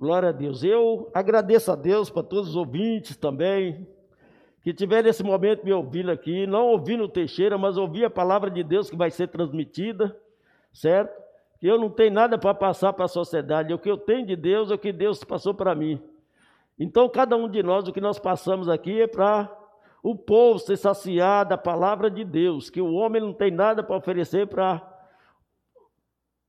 [0.00, 0.64] Glória a Deus.
[0.64, 3.86] Eu agradeço a Deus para todos os ouvintes também,
[4.62, 8.50] que tiveram nesse momento me ouvindo aqui, não ouvindo o Teixeira, mas ouvi a palavra
[8.50, 10.16] de Deus que vai ser transmitida,
[10.72, 11.12] certo?
[11.60, 14.70] Eu não tenho nada para passar para a sociedade, o que eu tenho de Deus
[14.70, 16.02] é o que Deus passou para mim.
[16.78, 19.54] Então, cada um de nós, o que nós passamos aqui é para
[20.02, 23.98] o povo ser saciado da palavra de Deus, que o homem não tem nada para
[23.98, 24.80] oferecer para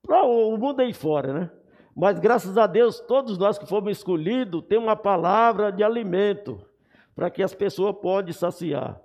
[0.07, 1.51] o mundo aí fora, né?
[1.95, 6.59] Mas graças a Deus, todos nós que fomos escolhidos, tem uma palavra de alimento
[7.13, 8.99] para que as pessoas possam saciar.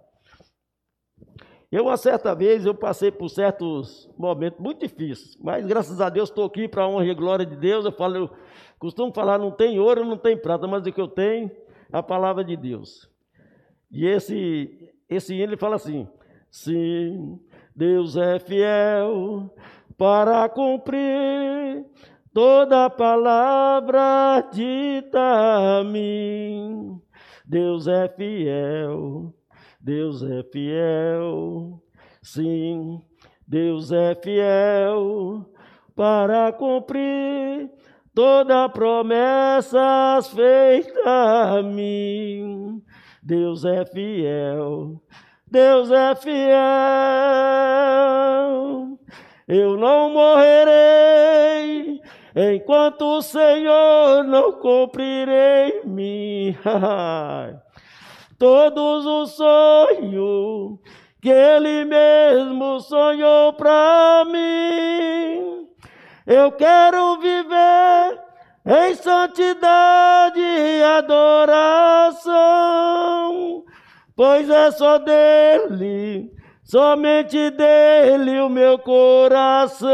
[1.70, 6.29] Eu, uma certa vez, eu passei por certos momentos muito difíceis, mas graças a Deus
[6.29, 7.84] estou aqui para a honra e glória de Deus.
[7.84, 8.30] Eu falo, eu
[8.79, 11.51] costumo falar, não tem ouro, não tem prata, mas o que eu tenho
[11.93, 13.10] é a palavra de Deus.
[13.91, 16.09] E esse, esse hino ele fala assim:
[16.51, 17.41] Sim,
[17.74, 19.52] Deus é fiel
[19.98, 21.84] para cumprir
[22.36, 27.00] toda palavra dita a mim.
[27.46, 29.32] Deus é fiel,
[29.80, 31.80] Deus é fiel,
[32.23, 33.01] sim,
[33.48, 35.46] Deus é fiel
[35.95, 37.70] para cumprir
[38.15, 42.82] toda promessa feita a mim.
[43.23, 45.00] Deus é fiel,
[45.50, 46.37] Deus é fiel.
[49.48, 51.06] Eu não morrerei
[52.37, 56.54] enquanto o Senhor não cumprir em mim
[58.38, 60.78] todos os sonhos
[61.23, 65.66] que Ele mesmo sonhou para mim.
[66.26, 68.20] Eu quero viver
[68.66, 72.34] em santidade e adoração,
[74.15, 79.87] pois é só dele somente dele o meu coração.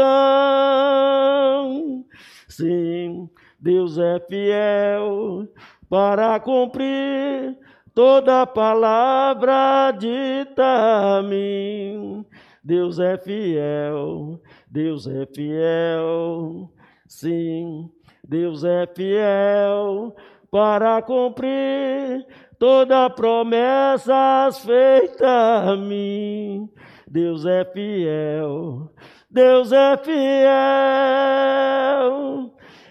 [2.55, 3.27] Sim,
[3.59, 5.47] Deus é fiel
[5.89, 7.57] para cumprir
[7.95, 12.23] toda palavra dita a mim.
[12.63, 16.71] Deus é fiel, Deus é fiel,
[17.07, 17.89] sim,
[18.23, 20.15] Deus é fiel
[20.51, 22.23] para cumprir
[22.59, 26.69] toda promessa feita a mim.
[27.07, 28.91] Deus é fiel,
[29.33, 30.13] Deus é fiel.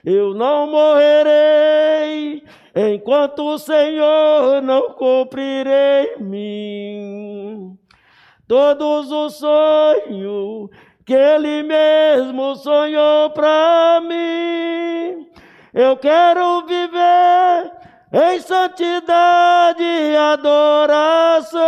[0.05, 2.43] Eu não morrerei
[2.75, 7.79] enquanto o Senhor não cumprir em mim
[8.49, 10.69] todos os sonhos
[11.07, 15.31] que Ele mesmo sonhou para mim.
[15.73, 17.71] Eu quero viver
[18.13, 21.61] em santidade e adoração,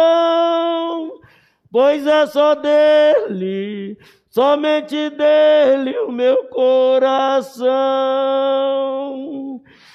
[1.71, 3.97] pois é só dele,
[4.35, 7.63] somente dele o meu coração.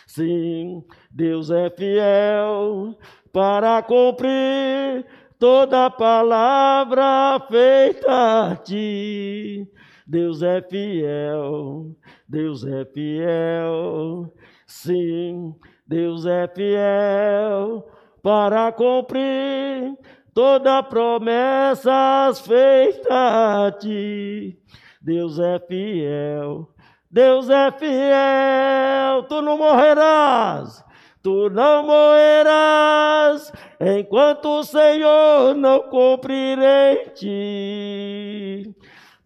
[0.08, 2.98] Sim, Deus é fiel
[3.34, 5.06] para cumprir
[5.38, 9.68] toda palavra feita a ti.
[10.08, 11.94] Deus é fiel,
[12.26, 14.34] Deus é fiel,
[14.66, 15.54] sim,
[15.86, 17.86] Deus é fiel
[18.24, 19.98] para cumprir
[20.34, 24.58] toda promessa feita a ti.
[25.02, 26.70] Deus é fiel,
[27.10, 30.84] Deus é fiel, tu não morrerás,
[31.24, 38.76] tu não morrerás, enquanto o Senhor não cumprir em ti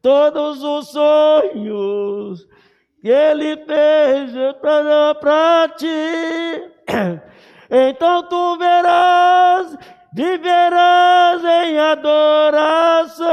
[0.03, 2.45] todos os sonhos
[3.01, 4.31] que ele fez
[4.61, 6.71] para ti.
[7.75, 9.75] Então tu verás,
[10.13, 13.25] viverás em adoração,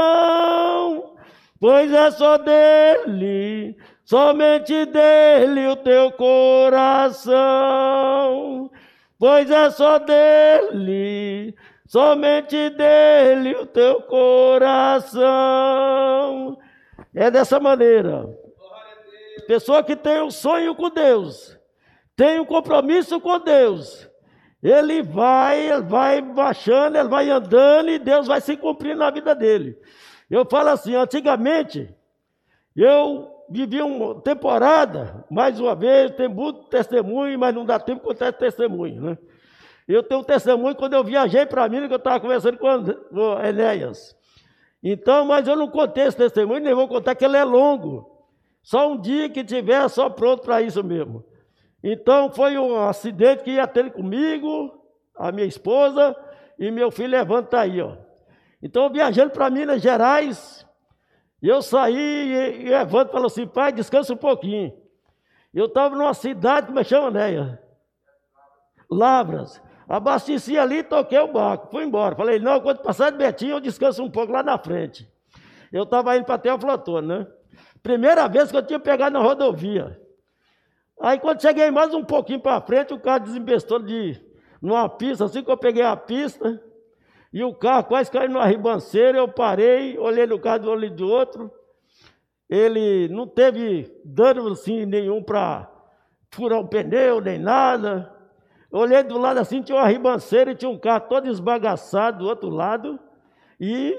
[1.59, 7.29] pois é só dele, somente dele o teu coração,
[9.19, 11.55] pois é só dele,
[11.87, 15.21] somente dele o teu coração.
[17.13, 18.25] É dessa maneira.
[19.45, 21.59] Pessoa que tem um sonho com Deus,
[22.15, 24.09] tem um compromisso com Deus,
[24.61, 29.33] ele vai, ele vai baixando, ele vai andando e Deus vai se cumprir na vida
[29.33, 29.77] dele.
[30.29, 31.93] Eu falo assim, antigamente,
[32.75, 38.31] eu vivi uma temporada, mais uma vez, tem muito testemunho, mas não dá tempo contar
[38.31, 39.17] testemunho, né?
[39.87, 43.39] Eu tenho um testemunho quando eu viajei para mim, que eu estava conversando com o
[43.43, 44.15] Enéas.
[44.81, 48.09] Então, mas eu não contei esse testemunho, nem vou contar que ele é longo.
[48.63, 51.25] Só um dia que tiver, só pronto para isso mesmo.
[51.83, 54.83] Então foi um acidente que ia ter comigo,
[55.15, 56.15] a minha esposa
[56.57, 57.97] e meu filho levanta aí, ó.
[58.61, 60.65] Então viajando para Minas Gerais,
[61.41, 64.71] eu saí e, e Evandro falou assim, pai, descansa um pouquinho.
[65.53, 67.61] Eu estava numa cidade, é que chama, Neia?
[68.89, 69.61] Lavras.
[69.89, 72.15] Abasteci ali, toquei o barco, fui embora.
[72.15, 75.11] Falei, não, quando passar de Betinho, eu descanso um pouco lá na frente.
[75.71, 77.27] Eu estava indo para Teoflotone, né?
[77.83, 79.99] Primeira vez que eu tinha pegado na rodovia.
[81.01, 84.21] Aí quando cheguei mais um pouquinho para frente, o carro desembestou de
[84.61, 86.61] numa pista, assim que eu peguei a pista,
[87.33, 91.07] e o carro quase caiu numa ribanceira, eu parei, olhei no carro do olho do
[91.07, 91.51] outro.
[92.47, 95.71] Ele não teve dano assim nenhum para
[96.29, 98.13] furar o pneu, nem nada.
[98.71, 102.49] Olhei do lado assim, tinha uma ribanceira e tinha um carro todo esbagaçado do outro
[102.49, 102.99] lado.
[103.59, 103.95] E,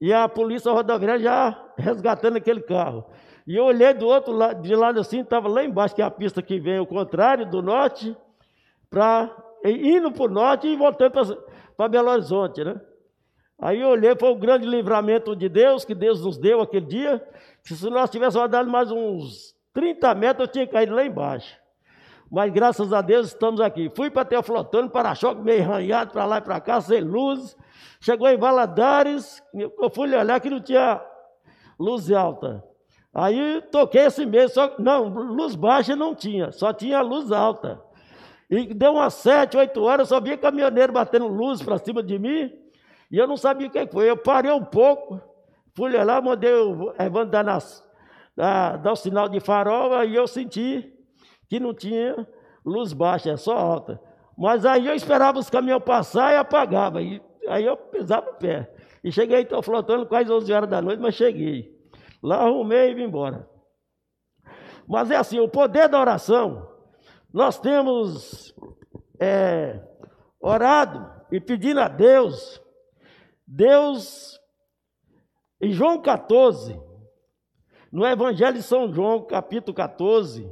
[0.00, 3.04] e a polícia rodoviária já resgatando aquele carro.
[3.46, 6.10] E eu olhei do outro lado, de lado assim, estava lá embaixo, que é a
[6.10, 8.16] pista que vem ao contrário, do norte,
[8.90, 9.34] para
[9.64, 11.38] indo para o norte e voltando
[11.76, 12.80] para Belo Horizonte, né?
[13.58, 17.26] Aí eu olhei, foi o grande livramento de Deus, que Deus nos deu aquele dia,
[17.64, 21.56] que se nós tivéssemos rodado mais uns 30 metros, eu tinha caído lá embaixo.
[22.30, 23.90] Mas graças a Deus estamos aqui.
[23.94, 27.56] Fui para Teoflotano, para-choque meio arranhado para lá e para cá, sem luz.
[28.00, 31.00] Chegou em Valadares, eu fui olhar que não tinha
[31.78, 32.62] luz alta.
[33.18, 37.80] Aí toquei esse mês, só não, luz baixa não tinha, só tinha luz alta.
[38.50, 42.18] E deu umas sete, oito horas, eu só via caminhoneiro batendo luz para cima de
[42.18, 42.52] mim,
[43.10, 44.10] e eu não sabia o que foi.
[44.10, 45.18] Eu parei um pouco,
[45.74, 47.82] fui lá, mandei o Evandro dar, nas,
[48.36, 50.92] dar, dar o sinal de farol, e eu senti
[51.48, 52.28] que não tinha
[52.62, 53.98] luz baixa, é só alta.
[54.36, 57.00] Mas aí eu esperava os caminhões passar e apagava.
[57.00, 58.70] E, aí eu pisava o pé.
[59.02, 61.75] E cheguei, estou flotando quase 11 horas da noite, mas cheguei.
[62.22, 63.48] Lá arrumei e vim embora.
[64.86, 66.68] Mas é assim, o poder da oração,
[67.32, 68.54] nós temos
[69.20, 69.80] é,
[70.40, 72.62] orado e pedindo a Deus,
[73.46, 74.40] Deus,
[75.60, 76.80] em João 14,
[77.90, 80.48] no Evangelho de São João, capítulo 14,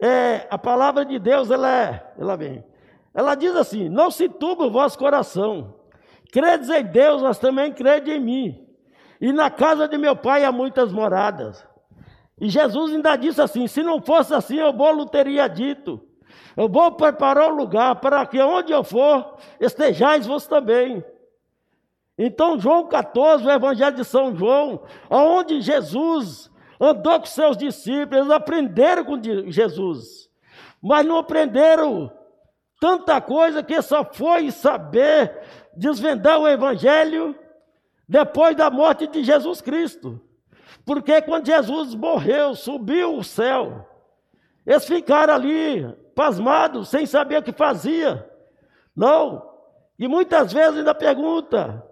[0.00, 2.64] é, a palavra de Deus, ela é, ela vem.
[3.12, 5.78] Ela diz assim: Não se turbe o vosso coração.
[6.32, 8.69] Credes em Deus, mas também crede em mim.
[9.20, 11.64] E na casa de meu pai há muitas moradas.
[12.40, 16.00] E Jesus ainda disse assim: Se não fosse assim, eu vou teria dito.
[16.56, 21.04] Eu vou preparar o lugar para que onde eu for, estejais vós também.
[22.18, 28.30] Então, João 14, o Evangelho de São João, onde Jesus andou com seus discípulos, eles
[28.30, 29.18] aprenderam com
[29.50, 30.28] Jesus,
[30.82, 32.12] mas não aprenderam
[32.78, 35.38] tanta coisa que só foi saber
[35.74, 37.34] desvendar o Evangelho
[38.10, 40.20] depois da morte de Jesus Cristo.
[40.84, 43.88] Porque quando Jesus morreu, subiu o céu,
[44.66, 48.28] eles ficaram ali pasmados, sem saber o que fazia.
[48.96, 49.48] Não.
[49.96, 51.86] E muitas vezes ainda pergunta: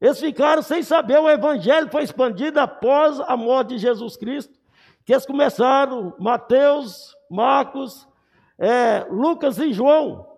[0.00, 4.56] eles ficaram sem saber, o evangelho foi expandido após a morte de Jesus Cristo,
[5.04, 8.06] que eles começaram, Mateus, Marcos,
[8.56, 10.29] é, Lucas e João.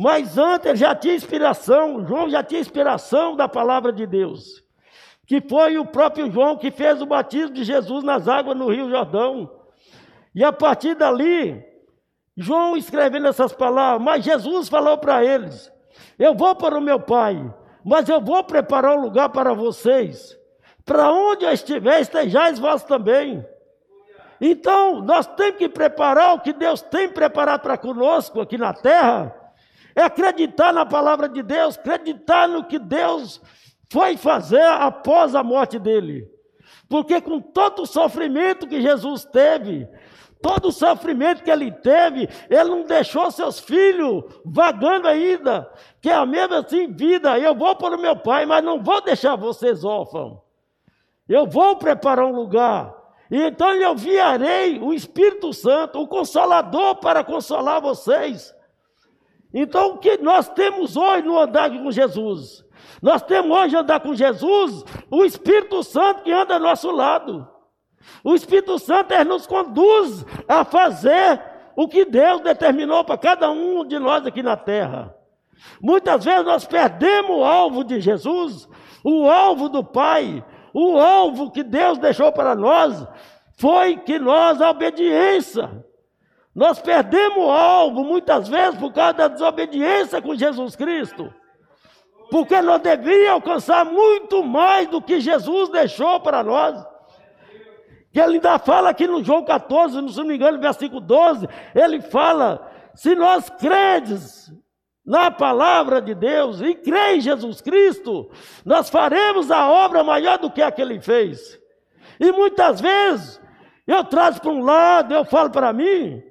[0.00, 4.64] Mas antes já tinha inspiração, João já tinha inspiração da palavra de Deus,
[5.26, 8.88] que foi o próprio João que fez o batismo de Jesus nas águas no Rio
[8.88, 9.50] Jordão.
[10.34, 11.62] E a partir dali,
[12.36, 15.70] João escrevendo essas palavras, mas Jesus falou para eles:
[16.18, 17.52] Eu vou para o meu Pai
[17.84, 20.38] mas eu vou preparar um lugar para vocês.
[20.84, 23.46] Para onde eu estiver, estejais vós também.
[24.40, 29.34] Então, nós temos que preparar o que Deus tem preparado para conosco aqui na terra.
[29.94, 33.40] É acreditar na palavra de Deus, acreditar no que Deus
[33.90, 36.28] foi fazer após a morte dele.
[36.88, 39.88] Porque com todo o sofrimento que Jesus teve,
[40.42, 45.70] todo o sofrimento que ele teve, ele não deixou seus filhos vagando ainda,
[46.00, 47.38] que é a mesma assim vida.
[47.38, 50.38] Eu vou para o meu pai, mas não vou deixar vocês órfãos.
[51.28, 52.92] Eu vou preparar um lugar.
[53.30, 58.52] E então eu enviarei o Espírito Santo, o Consolador, para consolar vocês.
[59.52, 62.64] Então o que nós temos hoje no andar com Jesus?
[63.02, 67.48] Nós temos hoje andar com Jesus, o Espírito Santo que anda ao nosso lado.
[68.22, 71.42] O Espírito Santo ele nos conduz a fazer
[71.76, 75.14] o que Deus determinou para cada um de nós aqui na terra.
[75.80, 78.68] Muitas vezes nós perdemos o alvo de Jesus,
[79.04, 83.06] o alvo do Pai, o alvo que Deus deixou para nós,
[83.58, 85.84] foi que nós, a obediência.
[86.54, 91.32] Nós perdemos o alvo muitas vezes por causa da desobediência com Jesus Cristo.
[92.30, 96.84] Porque nós deveríamos alcançar muito mais do que Jesus deixou para nós.
[98.12, 102.00] Que ele ainda fala aqui no João 14, se não me engano, versículo 12, ele
[102.00, 104.52] fala: se nós credes
[105.06, 108.30] na palavra de Deus e crê em Jesus Cristo,
[108.64, 111.58] nós faremos a obra maior do que a que ele fez.
[112.18, 113.40] E muitas vezes
[113.90, 116.22] Eu trago para um lado, eu falo para mim.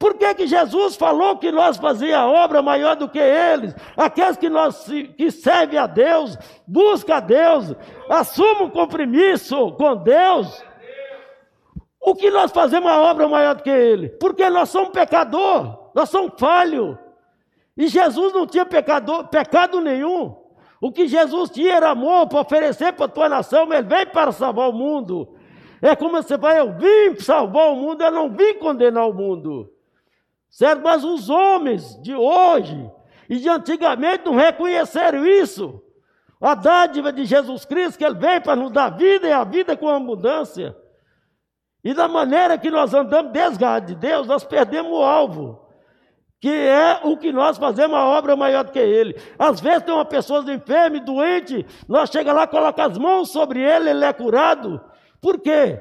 [0.00, 3.74] Por que, que Jesus falou que nós fazíamos a obra maior do que eles?
[3.94, 7.74] Aqueles que, nós, que servem a Deus, buscam a Deus,
[8.08, 10.64] assumam um compromisso com Deus.
[12.00, 14.08] O que nós fazemos a obra maior do que ele?
[14.08, 16.96] Porque nós somos pecador, nós somos falhos.
[17.76, 20.34] E Jesus não tinha pecador, pecado nenhum.
[20.80, 24.32] O que Jesus tinha era amor para oferecer para a tua nação, ele veio para
[24.32, 25.28] salvar o mundo.
[25.82, 29.70] É como você vai, eu vim salvar o mundo, eu não vim condenar o mundo.
[30.50, 30.82] Certo?
[30.82, 32.90] Mas os homens de hoje
[33.28, 35.80] e de antigamente não reconheceram isso.
[36.40, 39.76] A dádiva de Jesus Cristo, que ele veio para nos dar vida e a vida
[39.76, 40.76] com abundância.
[41.84, 45.64] E da maneira que nós andamos desgado de Deus, nós perdemos o alvo,
[46.40, 49.14] que é o que nós fazemos a obra maior do que ele.
[49.38, 53.90] Às vezes tem uma pessoa enferma doente, nós chega lá, coloca as mãos sobre ele,
[53.90, 54.80] ele é curado.
[55.20, 55.80] Por quê?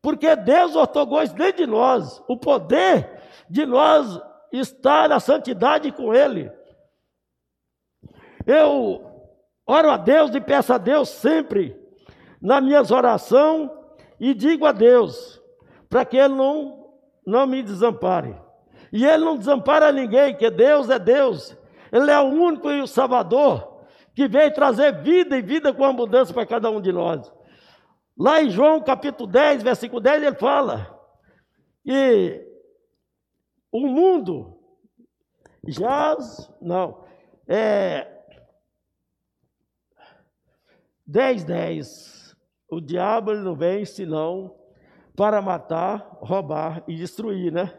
[0.00, 3.13] Porque Deus otorgou isso dentro de nós, o poder
[3.54, 4.20] de nós
[4.52, 6.50] estar na santidade com ele.
[8.44, 9.00] Eu
[9.64, 11.80] oro a Deus e peço a Deus sempre
[12.42, 13.70] nas minhas orações
[14.18, 15.40] e digo a Deus,
[15.88, 16.84] para que Ele não,
[17.24, 18.36] não me desampare.
[18.92, 21.56] E Ele não desampara ninguém, que Deus é Deus.
[21.92, 23.84] Ele é o único e o Salvador
[24.16, 27.32] que veio trazer vida e vida com abundância para cada um de nós.
[28.18, 30.92] Lá em João capítulo 10, versículo 10, ele fala
[31.84, 32.43] que
[33.74, 34.56] o mundo
[35.66, 37.04] jaz, não,
[37.48, 38.06] é
[41.04, 42.36] 10, 10.
[42.70, 44.54] O diabo ele não vem senão
[45.16, 47.76] para matar, roubar e destruir, né?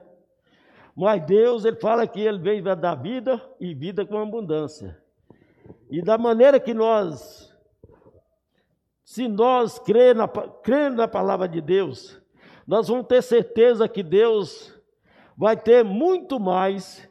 [0.93, 5.01] Mas Deus, ele fala que ele vem dar vida e vida com abundância.
[5.89, 7.53] E da maneira que nós,
[9.05, 12.21] se nós cremos na, cremos na palavra de Deus,
[12.67, 14.74] nós vamos ter certeza que Deus
[15.37, 17.09] vai ter muito mais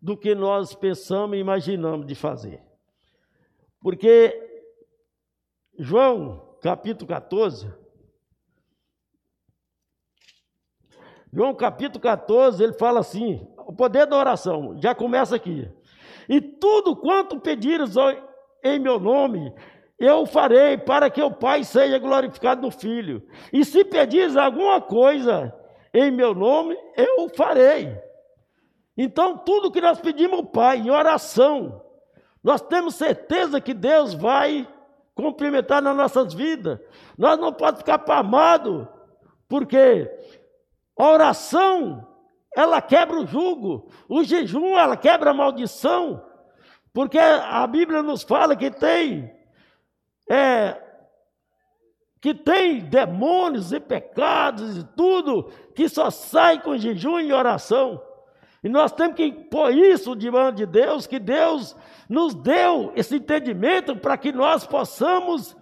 [0.00, 2.62] do que nós pensamos e imaginamos de fazer.
[3.80, 4.34] Porque
[5.78, 7.72] João capítulo 14.
[11.32, 15.68] João capítulo 14, ele fala assim: o poder da oração, já começa aqui.
[16.28, 17.94] E tudo quanto pedires
[18.64, 19.52] em meu nome,
[19.98, 23.22] eu farei para que o Pai seja glorificado no Filho.
[23.52, 25.54] E se pedires alguma coisa
[25.96, 27.98] em meu nome, eu farei.
[28.96, 31.82] Então, tudo que nós pedimos ao Pai em oração,
[32.44, 34.68] nós temos certeza que Deus vai
[35.14, 36.78] cumprimentar nas nossas vidas.
[37.16, 38.86] Nós não podemos ficar pamados,
[39.48, 40.10] porque
[40.98, 42.06] a oração,
[42.54, 46.22] ela quebra o jugo, o jejum, ela quebra a maldição,
[46.92, 49.34] porque a Bíblia nos fala que tem,
[50.28, 50.78] é,
[52.26, 55.44] que tem demônios e pecados e tudo,
[55.76, 58.02] que só sai com jejum e oração.
[58.64, 61.76] E nós temos que pôr isso diante de Deus, que Deus
[62.08, 65.56] nos deu esse entendimento para que nós possamos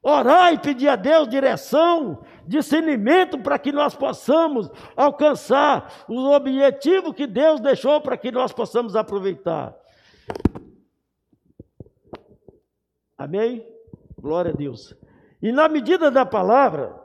[0.00, 7.26] orar e pedir a Deus direção, discernimento para que nós possamos alcançar o objetivo que
[7.26, 9.74] Deus deixou para que nós possamos aproveitar.
[13.18, 13.66] Amém?
[14.16, 14.94] Glória a Deus.
[15.44, 16.98] E na medida da palavra,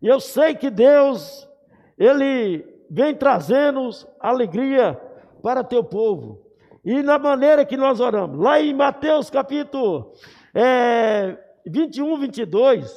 [0.00, 1.50] eu sei que Deus,
[1.98, 3.90] Ele vem trazendo
[4.20, 4.94] alegria
[5.42, 6.40] para teu povo.
[6.84, 10.12] E na maneira que nós oramos, lá em Mateus capítulo
[10.54, 12.96] é, 21, 22,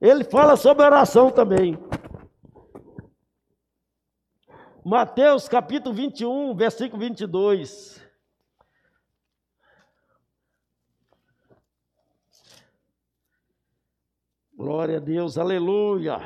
[0.00, 1.78] ele fala sobre oração também.
[4.84, 8.04] Mateus capítulo 21, versículo 22.
[14.60, 16.18] Glória a Deus, aleluia.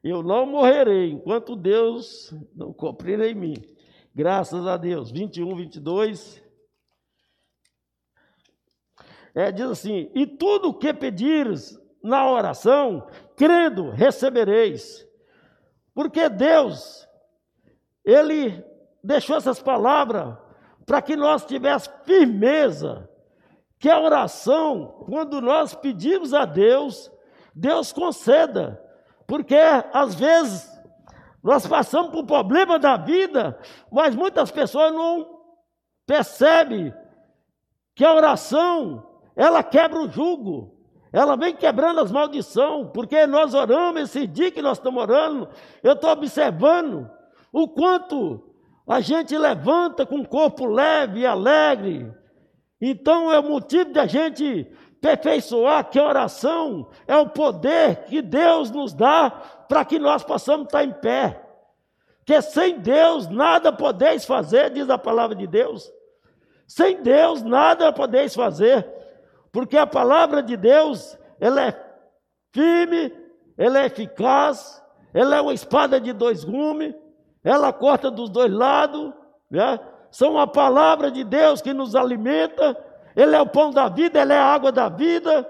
[0.00, 3.54] Eu não morrerei enquanto Deus não cumprir em mim.
[4.14, 5.10] Graças a Deus.
[5.10, 6.40] 21, 22.
[9.34, 15.04] É, diz assim: E tudo o que pedires na oração, crendo, recebereis.
[15.92, 17.08] Porque Deus,
[18.04, 18.64] Ele
[19.02, 20.38] deixou essas palavras
[20.86, 23.10] para que nós tivéssemos firmeza,
[23.84, 27.12] que a oração, quando nós pedimos a Deus,
[27.54, 28.82] Deus conceda.
[29.26, 29.58] Porque
[29.92, 30.66] às vezes
[31.42, 33.60] nós passamos por problema da vida,
[33.92, 35.38] mas muitas pessoas não
[36.06, 36.94] percebem
[37.94, 40.78] que a oração, ela quebra o jugo.
[41.12, 45.46] Ela vem quebrando as maldições, porque nós oramos, esse dia que nós estamos orando,
[45.82, 47.06] eu estou observando
[47.52, 48.50] o quanto
[48.88, 52.23] a gente levanta com o corpo leve e alegre.
[52.86, 58.70] Então é o motivo da gente aperfeiçoar que a oração é o poder que Deus
[58.70, 59.30] nos dá
[59.66, 61.42] para que nós possamos estar em pé.
[62.26, 65.90] Que sem Deus nada podeis fazer, diz a palavra de Deus.
[66.66, 68.86] Sem Deus nada podeis fazer,
[69.50, 71.94] porque a palavra de Deus, ela é
[72.52, 73.10] firme,
[73.56, 74.82] ela é eficaz,
[75.14, 76.94] ela é uma espada de dois gumes,
[77.42, 79.10] ela corta dos dois lados,
[79.50, 79.80] né?
[80.14, 82.80] São a palavra de Deus que nos alimenta,
[83.16, 85.44] ele é o pão da vida, ele é a água da vida,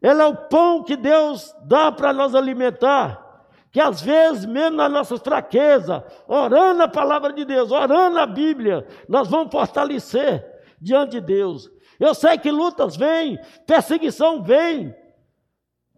[0.00, 3.22] ele é o pão que Deus dá para nos alimentar.
[3.70, 8.86] Que às vezes, mesmo na nossa fraqueza, orando a palavra de Deus, orando a Bíblia,
[9.06, 10.42] nós vamos fortalecer
[10.80, 11.70] diante de Deus.
[12.00, 14.96] Eu sei que lutas vêm, perseguição vem,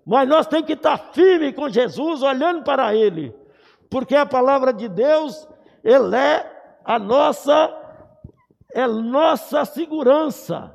[0.05, 3.33] mas nós temos que estar firme com Jesus, olhando para Ele,
[3.89, 5.49] porque a palavra de Deus,
[5.85, 7.73] Ele é a nossa,
[8.75, 10.75] é nossa segurança.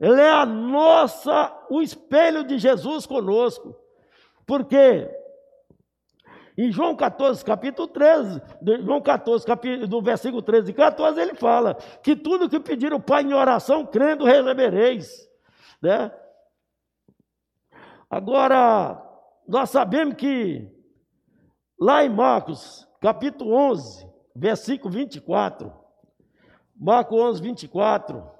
[0.00, 3.74] Ele é a nossa, o espelho de Jesus conosco.
[4.44, 5.08] Porque
[6.58, 8.42] em João 14, capítulo 13,
[8.84, 13.00] João 14, capítulo, do versículo 13 e 14, ele fala que tudo que pedir o
[13.00, 15.28] Pai em oração, crendo, recebereis.
[15.80, 16.12] Né?
[18.10, 19.00] Agora,
[19.46, 20.68] nós sabemos que
[21.78, 25.83] lá em Marcos, capítulo 11, versículo 24,
[26.76, 28.34] Marcos 11, 24,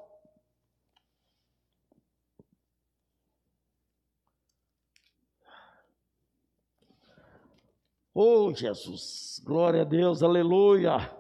[8.17, 11.11] Oh, Jesus, glória a Deus, aleluia.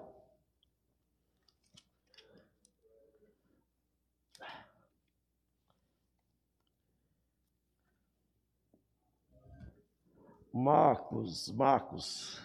[10.52, 12.40] Marcos, Marcos.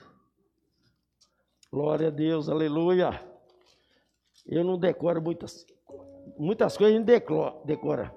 [1.72, 3.29] Glória a Deus, aleluia.
[4.50, 5.66] Eu não decoro muitas,
[6.36, 7.24] muitas coisas, a gente
[7.66, 8.12] decora.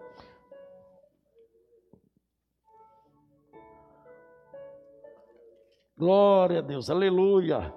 [5.94, 7.72] Glória a Deus, aleluia.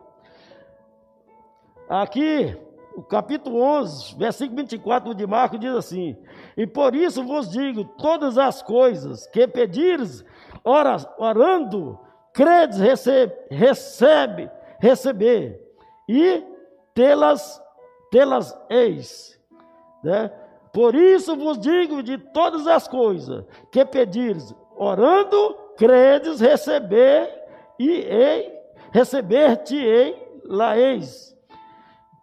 [1.90, 2.58] Aqui,
[2.96, 6.18] o capítulo 11, versículo 24 de Marcos diz assim:
[6.56, 10.24] E por isso vos digo: todas as coisas que pedires,
[10.64, 12.00] orando,
[12.34, 15.62] credes, recebe, recebe, receber,
[16.08, 16.42] e
[16.94, 17.62] tê-las,
[18.16, 19.38] tê-las eis.
[20.02, 20.32] Né?
[20.72, 27.30] Por isso vos digo de todas as coisas que pedires, orando, credes, receber,
[27.78, 28.54] e ei,
[28.94, 31.36] receber-te-ei lá eis.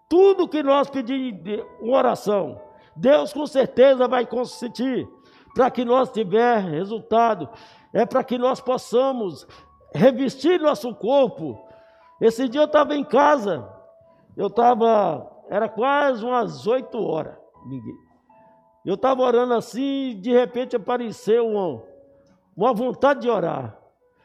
[0.09, 2.59] Tudo que nós pedimos oração,
[2.97, 5.07] Deus com certeza vai consentir
[5.55, 7.51] para que nós tiver resultado,
[7.93, 9.47] é para que nós possamos
[9.95, 11.63] revestir nosso corpo.
[12.19, 13.69] Esse dia eu estava em casa,
[14.35, 17.37] eu estava, era quase umas oito horas.
[18.87, 21.83] Eu estava orando assim, de repente apareceu uma,
[22.57, 23.79] uma vontade de orar.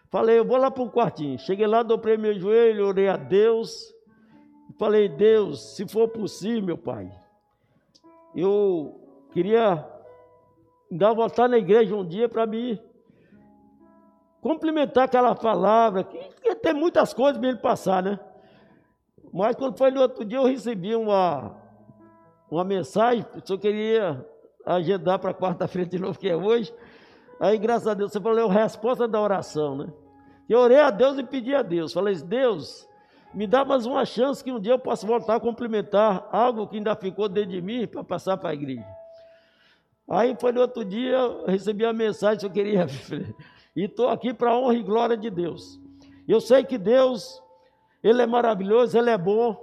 [0.09, 1.37] Falei, eu vou lá para o quartinho.
[1.37, 3.93] Cheguei lá, dobrei meu joelho, orei a Deus.
[4.79, 7.11] Falei, Deus, se for possível, meu Pai,
[8.33, 8.97] eu
[9.33, 9.85] queria
[10.89, 12.81] dar voltar na igreja um dia para me
[14.39, 18.17] complementar aquela palavra, que, que tem muitas coisas para ele passar, né?
[19.37, 21.55] Mas quando foi no outro dia, eu recebi uma,
[22.49, 24.25] uma mensagem, eu queria
[24.65, 26.73] agendar para quarta-feira de novo, que é hoje.
[27.39, 29.93] Aí, graças a Deus, você falou, é a resposta da oração, né?
[30.49, 31.93] Eu orei a Deus e pedi a Deus.
[31.93, 32.89] Falei, Deus,
[33.31, 36.77] me dá mais uma chance que um dia eu possa voltar a complementar algo que
[36.77, 38.87] ainda ficou dentro de mim para passar para a igreja.
[40.09, 42.87] Aí foi no outro dia, recebi a mensagem que eu queria.
[43.75, 45.79] e estou aqui para a honra e glória de Deus.
[46.27, 47.39] Eu sei que Deus,
[48.03, 49.55] Ele é maravilhoso, Ele é bom.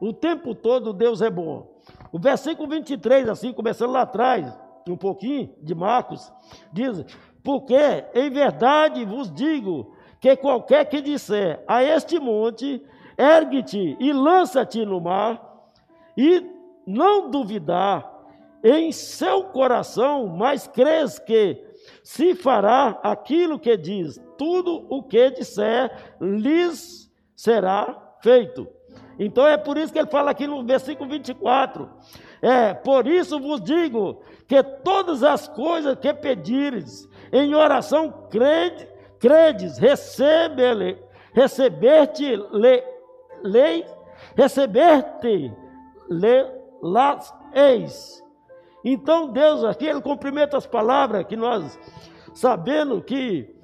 [0.00, 1.80] O tempo todo Deus é bom.
[2.12, 4.46] O versículo 23, assim, começando lá atrás,
[4.88, 6.32] um pouquinho, de Marcos,
[6.72, 7.04] diz:
[7.42, 12.82] Porque em verdade vos digo que qualquer que disser a este monte,
[13.16, 15.42] ergue-te e lança-te no mar,
[16.16, 16.44] e
[16.86, 18.14] não duvidar
[18.62, 21.62] em seu coração, mas crês que
[22.02, 27.05] se fará aquilo que diz, tudo o que disser lhes
[27.36, 28.66] será feito.
[29.18, 31.88] Então é por isso que ele fala aqui no versículo 24:
[32.42, 39.78] é, por isso vos digo que todas as coisas que pedires em oração crede, credes,
[39.78, 40.98] recebe,
[41.32, 42.36] receber-te
[43.42, 43.86] lei
[44.36, 45.52] receber-te
[46.08, 46.46] le,
[46.82, 48.22] las eis.
[48.84, 51.78] Então Deus aqui, Ele cumprimenta as palavras que nós,
[52.34, 53.54] sabendo que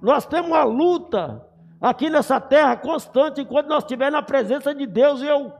[0.00, 1.46] nós temos uma luta
[1.82, 5.52] aqui nessa terra constante, enquanto nós estivermos na presença de Deus, eu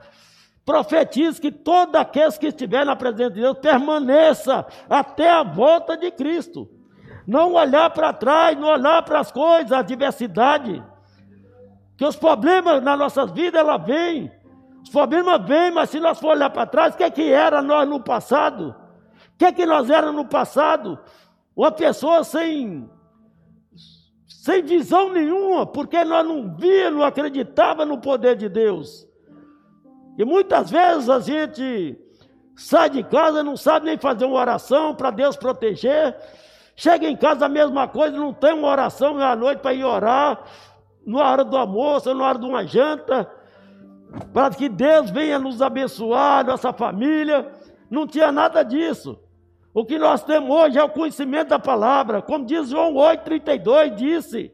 [0.64, 6.11] Profetiza que todo aqueles que estiver na presença de Deus permaneça até a volta de
[6.12, 6.68] Cristo.
[7.26, 10.82] Não olhar para trás, não olhar para as coisas, a diversidade.
[11.96, 14.30] Que os problemas na nossas vidas, ela vem.
[14.85, 17.61] Os problemas vêm, mas se nós for olhar para trás, o que, é que era
[17.61, 18.74] nós no passado?
[19.35, 20.98] O que, é que nós éramos no passado?
[21.56, 22.88] Uma pessoa sem,
[24.40, 29.07] sem visão nenhuma, porque nós não via, não acreditava no poder de Deus.
[30.18, 31.99] E muitas vezes a gente
[32.57, 36.16] sai de casa não sabe nem fazer uma oração para Deus proteger.
[36.75, 40.42] Chega em casa a mesma coisa, não tem uma oração à noite para ir orar,
[41.07, 43.31] na hora do almoço, na hora de uma janta,
[44.33, 47.51] para que Deus venha nos abençoar, nossa família.
[47.90, 49.18] Não tinha nada disso.
[49.74, 52.20] O que nós temos hoje é o conhecimento da palavra.
[52.20, 54.52] Como diz João 8,32, disse: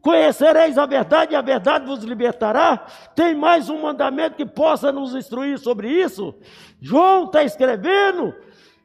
[0.00, 2.86] Conhecereis a verdade e a verdade vos libertará.
[3.14, 6.32] Tem mais um mandamento que possa nos instruir sobre isso?
[6.80, 8.32] João está escrevendo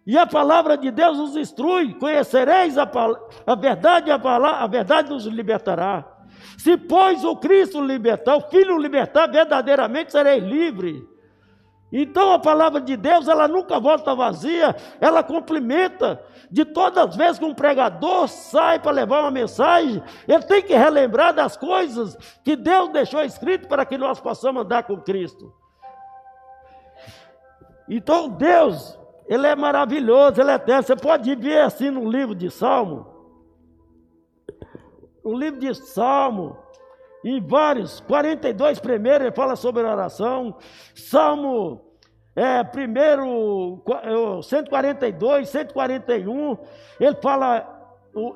[0.05, 1.93] e a palavra de Deus nos instrui.
[1.93, 2.89] Conhecereis a,
[3.45, 6.07] a verdade e a, a verdade nos libertará.
[6.57, 11.03] Se, pois, o Cristo libertar, o Filho libertar, verdadeiramente sereis livres.
[11.91, 16.23] Então a palavra de Deus, ela nunca volta vazia, ela complementa.
[16.49, 20.75] De todas as vezes que um pregador sai para levar uma mensagem, ele tem que
[20.75, 25.53] relembrar das coisas que Deus deixou escrito para que nós possamos andar com Cristo.
[27.89, 30.83] Então Deus, ele é maravilhoso, ele é eterno.
[30.83, 33.07] Você pode ver assim no livro de Salmo.
[35.23, 36.57] No livro de Salmo,
[37.23, 40.55] em vários, 42 primeiro ele fala sobre oração,
[40.95, 41.91] Salmo
[42.35, 43.83] é, primeiro,
[44.43, 46.57] 142, 141,
[46.99, 47.79] ele fala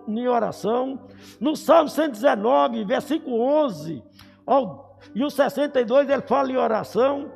[0.08, 1.08] em oração,
[1.40, 4.04] no Salmo 119, versículo 11,
[4.46, 7.32] ao, e o 62 ele fala em oração,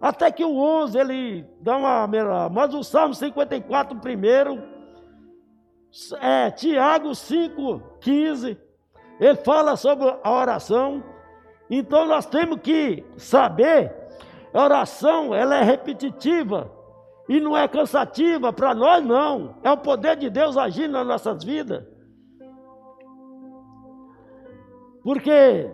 [0.00, 2.08] até que o 11 ele dá uma,
[2.50, 4.62] mas o Salmo 54 primeiro,
[6.20, 8.58] é, Tiago 5, 15,
[9.20, 11.02] ele fala sobre a oração.
[11.70, 13.92] Então nós temos que saber,
[14.52, 16.70] a oração ela é repetitiva
[17.28, 19.56] e não é cansativa para nós não.
[19.62, 21.84] É o poder de Deus agindo nas nossas vidas.
[25.02, 25.70] Porque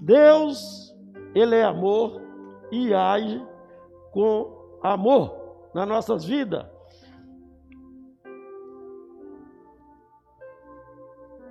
[0.00, 0.94] Deus,
[1.34, 2.20] ele é amor
[2.70, 3.46] e age
[4.12, 6.66] com amor nas nossas vidas.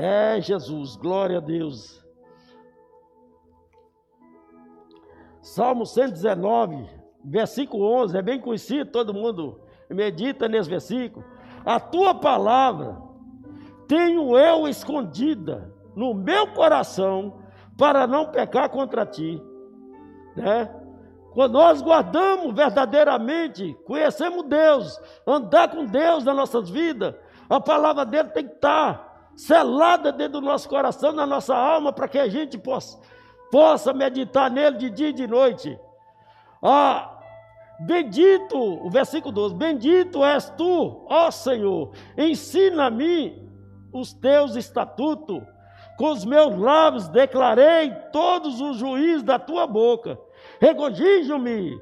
[0.02, 2.02] É Jesus, glória a Deus.
[5.42, 6.90] Salmo 119,
[7.26, 9.60] versículo 11, é bem conhecido, todo mundo
[9.90, 11.26] medita nesse versículo.
[11.66, 13.02] A tua palavra
[13.90, 17.42] tenho eu escondida no meu coração
[17.78, 19.42] para não pecar contra ti.
[20.34, 20.74] Né?
[21.34, 27.16] Quando nós guardamos verdadeiramente, conhecemos Deus, andar com Deus nas nossas vidas,
[27.50, 29.09] a palavra dele tem que estar
[29.40, 33.00] selada dentro do nosso coração, na nossa alma, para que a gente possa,
[33.50, 35.80] possa meditar nele de dia e de noite.
[36.62, 37.18] Ah,
[37.80, 43.50] bendito, o versículo 12: Bendito és tu, ó Senhor, ensina-me
[43.94, 45.42] os teus estatutos.
[45.98, 50.20] Com os meus lábios declarei todos os juízes da tua boca.
[50.60, 51.80] Regozijo-me,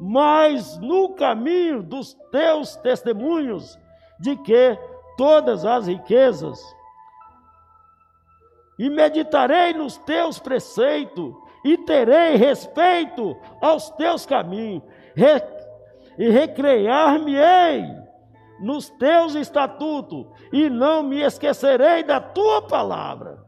[0.00, 3.78] mas no caminho dos teus testemunhos,
[4.18, 4.76] de que
[5.16, 6.75] todas as riquezas
[8.78, 11.34] e meditarei nos teus preceitos,
[11.64, 14.82] e terei respeito aos teus caminhos,
[15.14, 15.42] Re,
[16.18, 17.84] e recrear-me-ei
[18.60, 23.44] nos teus estatutos, e não me esquecerei da tua palavra.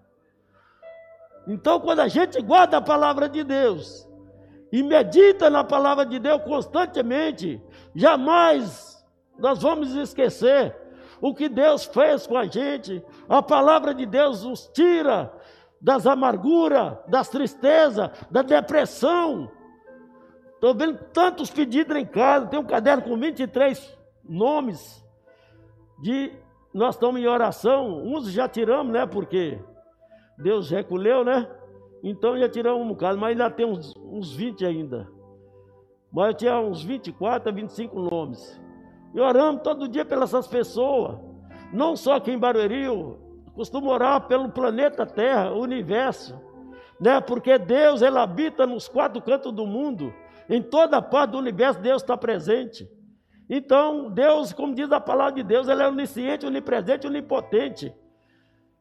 [1.47, 4.09] Então, quando a gente guarda a palavra de Deus,
[4.71, 7.63] e medita na palavra de Deus constantemente,
[7.95, 9.03] jamais
[9.39, 10.77] nós vamos esquecer
[11.21, 13.03] o que Deus fez com a gente.
[13.29, 15.33] A palavra de Deus nos tira
[15.81, 19.51] das amarguras, das tristezas, da depressão.
[20.55, 25.05] Estou vendo tantos pedidos em casa, tem um caderno com 23 nomes
[26.01, 26.33] de
[26.73, 29.07] nós estamos em oração, uns já tiramos, né?
[29.07, 29.59] Porque
[30.37, 31.51] Deus recolheu, né?
[32.03, 35.09] Então já tiramos um bocado, mas ainda tem uns, uns 20 ainda.
[36.13, 38.61] Mas eu tinha uns 24 a 25 nomes.
[39.15, 41.19] E oramos todo dia pelas pessoas.
[41.73, 42.87] Não só aqui em Barueri,
[43.55, 46.39] costumo orar pelo planeta Terra, o universo.
[47.01, 47.21] Né?
[47.21, 50.13] Porque Deus, Ele habita nos quatro cantos do mundo.
[50.49, 52.89] Em toda parte do universo, Deus está presente.
[53.51, 57.95] Então, Deus, como diz a palavra de Deus, Ele é onisciente, onipresente, onipotente.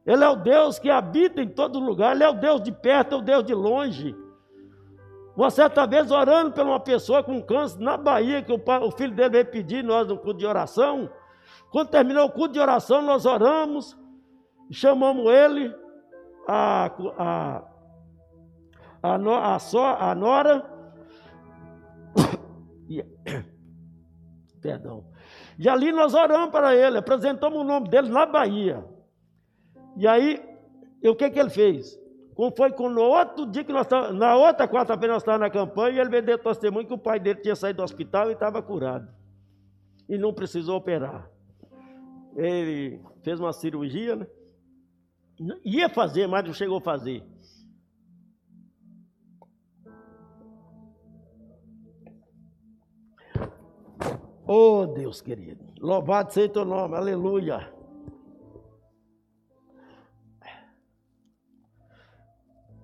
[0.06, 3.14] Ele é o Deus que habita em todo lugar, Ele é o Deus de perto,
[3.14, 4.16] é o Deus de longe.
[5.36, 9.28] Uma certa vez orando por uma pessoa com câncer na Bahia, que o filho dele
[9.28, 11.08] veio pedir nós no culto de oração.
[11.70, 13.96] Quando terminou o culto de oração, nós oramos,
[14.70, 15.74] chamamos ele,
[16.46, 16.86] a,
[17.18, 17.62] a,
[19.02, 20.64] a, a, a Nora,
[22.88, 23.04] e,
[24.62, 25.04] perdão,
[25.58, 28.84] e ali nós oramos para ele, apresentamos o nome dele na Bahia.
[29.96, 30.40] E aí,
[31.04, 31.98] o que, que ele fez?
[32.34, 35.50] Como foi com no outro dia que nós estávamos, na outra quarta-feira nós estávamos na
[35.50, 39.08] campanha, ele vendeu testemunho que o pai dele tinha saído do hospital e estava curado.
[40.08, 41.28] E não precisou operar.
[42.36, 44.26] Ele fez uma cirurgia, né?
[45.64, 47.24] Ia fazer, mas não chegou a fazer.
[54.46, 57.70] Oh Deus querido, louvado seja teu nome, aleluia.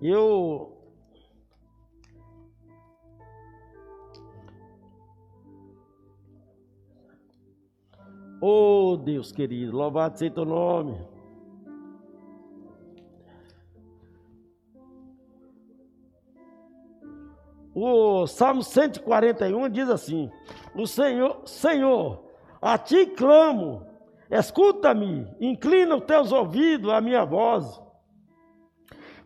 [0.03, 0.74] Eu
[8.47, 11.01] Oh Deus querido, louvado seja teu nome.
[17.75, 20.31] O Salmo 141 diz assim:
[20.77, 22.23] O Senhor, Senhor,
[22.61, 23.87] a ti clamo,
[24.31, 27.81] escuta-me, inclina os teus ouvidos à minha voz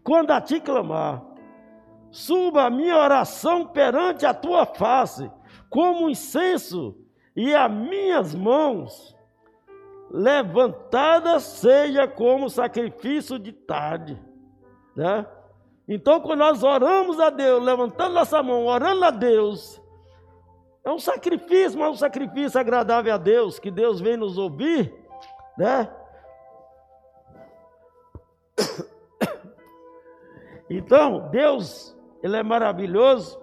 [0.04, 1.24] quando a ti clamar.
[2.12, 5.28] Suba a minha oração perante a tua face,
[5.68, 7.07] como incenso,
[7.38, 9.16] e as minhas mãos
[10.11, 14.20] levantadas seja como sacrifício de tarde.
[14.96, 15.24] Né?
[15.87, 19.81] Então, quando nós oramos a Deus, levantando nossa mão, orando a Deus,
[20.85, 24.92] é um sacrifício, mas um sacrifício agradável a Deus, que Deus vem nos ouvir,
[25.57, 25.88] né?
[30.68, 33.40] Então, Deus, Ele é maravilhoso,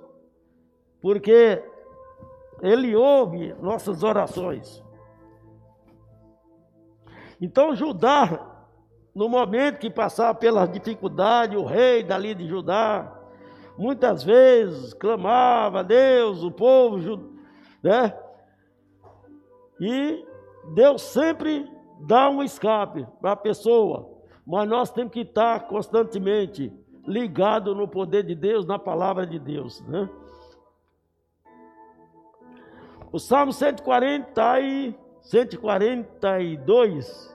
[1.02, 1.64] porque
[2.62, 4.84] Ele ouve nossas orações.
[7.40, 8.56] Então, Judá,
[9.14, 13.14] no momento que passava pelas dificuldades, o rei dali de Judá,
[13.78, 17.34] muitas vezes clamava a Deus, o povo,
[17.84, 18.18] né?
[19.80, 20.26] E
[20.74, 21.70] Deus sempre
[22.02, 24.10] dá um escape para a pessoa,
[24.46, 26.72] mas nós temos que estar constantemente
[27.06, 29.82] ligado no poder de Deus, na palavra de Deus.
[29.88, 30.10] Né?
[33.16, 37.34] O Salmo 140 e 142.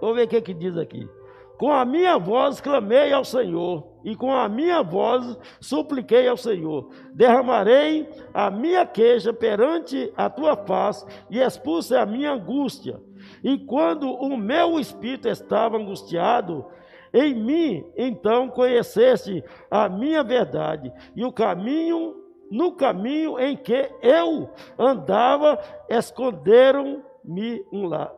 [0.00, 1.08] Vamos ver o que, que diz aqui.
[1.56, 6.90] Com a minha voz clamei ao Senhor, e com a minha voz supliquei ao Senhor.
[7.14, 13.00] Derramarei a minha queixa perante a tua face, e expulse a minha angústia.
[13.44, 16.66] E quando o meu espírito estava angustiado,
[17.14, 22.21] em mim, então, conheceste a minha verdade e o caminho,
[22.52, 28.14] no caminho em que eu andava, esconderam-me um laço.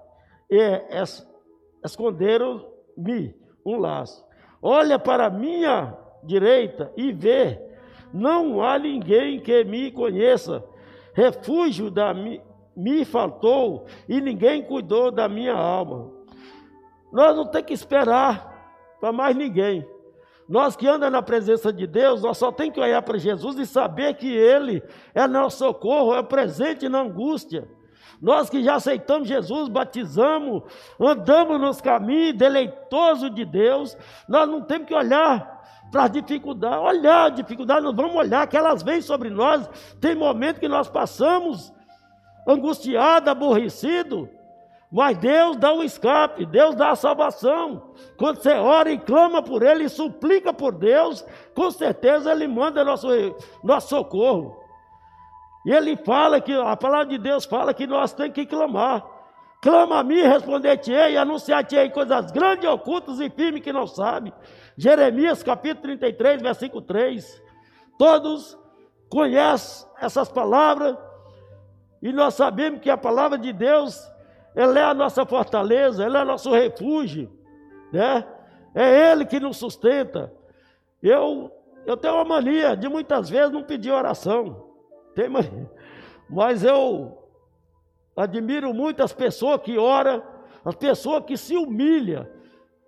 [0.50, 1.24] É, es,
[1.84, 3.32] esconderam-me
[3.64, 4.26] um laço.
[4.60, 7.62] Olha para minha direita e vê,
[8.12, 10.64] não há ninguém que me conheça.
[11.12, 12.42] Refúgio da mi,
[12.76, 16.10] me faltou e ninguém cuidou da minha alma.
[17.12, 19.86] Nós não temos que esperar para mais ninguém.
[20.48, 23.66] Nós que andamos na presença de Deus, nós só tem que olhar para Jesus e
[23.66, 24.82] saber que Ele
[25.14, 27.66] é nosso socorro, é presente na angústia.
[28.20, 30.62] Nós que já aceitamos Jesus, batizamos,
[31.00, 33.96] andamos nos caminhos deleitosos de Deus,
[34.28, 38.56] nós não temos que olhar para as dificuldades, olhar as dificuldades, nós vamos olhar que
[38.56, 39.68] elas vêm sobre nós.
[40.00, 41.72] Tem momentos que nós passamos
[42.46, 44.28] angustiado, aborrecido,
[44.94, 47.94] mas Deus dá um escape, Deus dá a salvação.
[48.16, 52.84] Quando você ora e clama por Ele e suplica por Deus, com certeza Ele manda
[52.84, 53.08] nosso,
[53.64, 54.56] nosso socorro.
[55.66, 59.04] E Ele fala que, a palavra de Deus fala que nós temos que clamar.
[59.60, 64.32] Clama a mim, responder-te-ei, anunciar-te-ei coisas grandes, ocultas e firmes que não sabe.
[64.78, 67.42] Jeremias capítulo 33, versículo 3.
[67.98, 68.56] Todos
[69.10, 70.96] conhecem essas palavras
[72.00, 74.13] e nós sabemos que a palavra de Deus
[74.54, 77.30] ele é a nossa fortaleza, Ele é nosso refúgio,
[77.92, 78.24] né?
[78.74, 80.32] É Ele que nos sustenta.
[81.02, 81.50] Eu,
[81.84, 84.70] eu tenho uma mania de muitas vezes não pedir oração,
[85.14, 85.70] tem mania.
[86.30, 87.18] mas eu
[88.16, 90.22] admiro muito as pessoas que oram,
[90.64, 92.26] as pessoas que se humilham.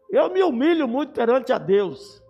[0.09, 2.23] Eu me humilho muito perante a Deus.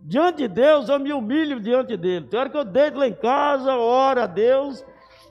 [0.00, 2.28] Diante de Deus, eu me humilho diante dele.
[2.28, 4.84] Tem hora que eu deito lá em casa, oro a Deus,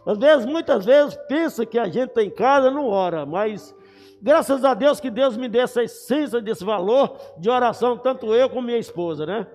[0.06, 3.76] às vezes, muitas vezes, pensa que a gente está em casa, não ora, mas
[4.22, 8.50] graças a Deus que Deus me deu essa essência desse valor de oração, tanto eu
[8.50, 9.48] como minha esposa, né?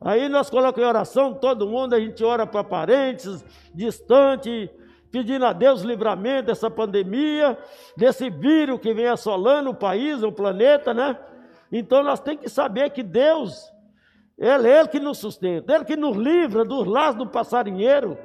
[0.00, 4.70] Aí nós colocamos em oração, todo mundo, a gente ora para parentes, distante,
[5.10, 7.58] pedindo a Deus livramento dessa pandemia,
[7.96, 11.18] desse vírus que vem assolando o país, o planeta, né?
[11.70, 13.70] Então nós temos que saber que Deus,
[14.38, 18.16] Ele é Ele que nos sustenta, Ele que nos livra dos laços do passarinheiro,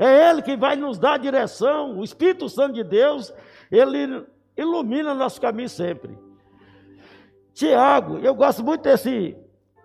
[0.00, 3.34] é Ele que vai nos dar a direção, o Espírito Santo de Deus,
[3.70, 6.18] Ele ilumina nosso caminho sempre.
[7.52, 9.36] Tiago, eu gosto muito desse.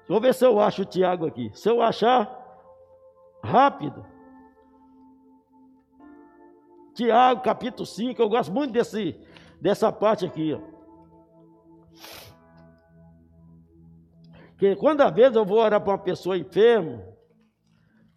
[0.08, 1.52] Vou ver se eu acho o Tiago aqui.
[1.54, 2.34] Se eu achar,
[3.44, 4.06] rápido.
[6.94, 9.20] Tiago, capítulo 5, eu gosto muito desse,
[9.60, 10.54] dessa parte aqui.
[10.54, 10.62] Ó.
[14.58, 17.04] Que quando às vezes eu vou orar para uma pessoa enferma,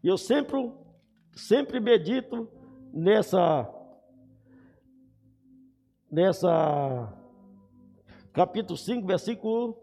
[0.05, 0.73] eu sempre,
[1.39, 2.49] sempre medito
[2.93, 3.73] nessa,
[6.11, 7.17] nessa
[8.33, 9.79] capítulo 5, versículo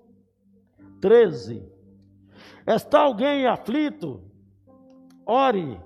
[1.00, 1.66] 13.
[2.68, 4.22] Está alguém aflito?
[5.26, 5.80] Ore.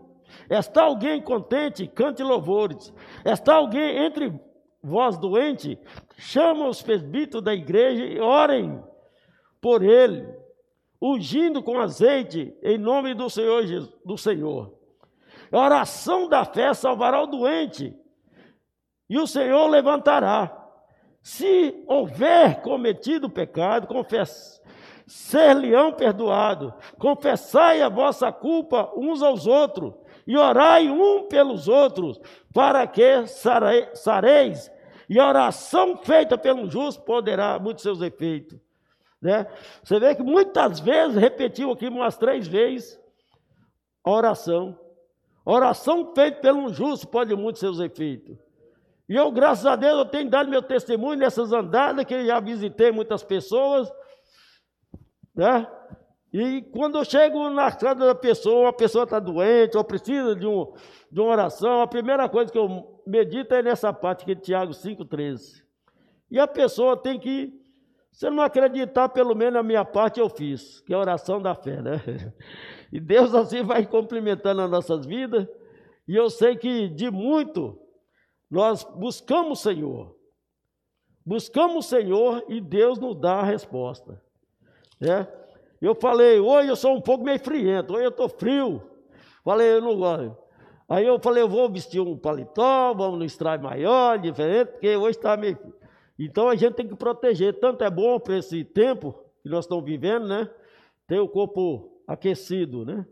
[0.50, 1.88] Está alguém contente?
[1.88, 2.94] Cante louvores.
[3.24, 4.40] Está alguém entre
[4.82, 5.80] vós doente?
[6.18, 8.84] Chama os presbíteros da igreja e orem
[9.62, 10.28] por ele,
[11.02, 13.64] ungindo com azeite em nome do Senhor
[14.04, 14.79] do Senhor.
[15.52, 17.96] A oração da fé salvará o doente,
[19.10, 20.56] e o Senhor levantará.
[21.22, 24.60] Se houver cometido pecado, confesse,
[25.10, 26.74] ser-lhe-ão perdoado.
[26.98, 29.94] Confessai a vossa culpa uns aos outros
[30.26, 32.22] e orai um pelos outros,
[32.54, 34.72] para que sareis,
[35.10, 38.60] e a oração feita pelo justo poderá muitos seus efeitos.
[39.20, 39.48] Né?
[39.84, 43.00] Você vê que muitas vezes, repetiu aqui umas três vezes,
[44.04, 44.80] a oração.
[45.52, 48.38] Oração feita pelo justo pode muitos seus efeitos.
[49.10, 52.40] E eu, graças a Deus, eu tenho dado meu testemunho nessas andadas, que eu já
[52.40, 53.92] visitei muitas pessoas,
[55.34, 55.68] né?
[56.32, 60.46] E quando eu chego na casa da pessoa, a pessoa está doente ou precisa de,
[60.46, 60.72] um,
[61.12, 64.72] de uma oração, a primeira coisa que eu medito é nessa parte que é Tiago
[64.72, 65.64] 5,13.
[66.30, 67.60] E a pessoa tem que,
[68.12, 71.56] se não acreditar, pelo menos a minha parte eu fiz, que é a oração da
[71.56, 72.00] fé, né?
[72.92, 75.48] E Deus assim vai complementando as nossas vidas.
[76.08, 77.80] E eu sei que de muito
[78.50, 80.16] nós buscamos o Senhor.
[81.26, 84.22] Buscamos o Senhor e Deus nos dá a resposta.
[85.00, 85.28] Né?
[85.80, 88.82] Eu falei, hoje eu sou um pouco meio friento, hoje eu estou frio.
[89.44, 90.36] Falei, eu não gosto.
[90.90, 95.18] Aí eu falei, eu vou vestir um paletó, vamos no strike maior, diferente, porque hoje
[95.18, 95.58] está meio.
[96.18, 97.60] Então a gente tem que proteger.
[97.60, 100.50] Tanto é bom para esse tempo que nós estamos vivendo, né?
[101.08, 103.06] Ter o corpo aquecido, né?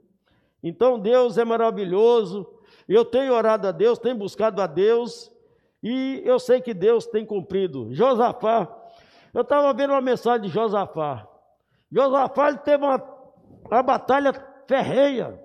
[0.63, 2.51] Então Deus é maravilhoso.
[2.89, 5.31] Eu tenho orado a Deus, tenho buscado a Deus,
[5.83, 7.93] e eu sei que Deus tem cumprido.
[7.93, 8.67] Josafá,
[9.33, 11.27] eu estava vendo uma mensagem de Josafá.
[11.91, 13.01] Josafá teve uma,
[13.69, 14.33] uma batalha
[14.65, 15.39] ferreia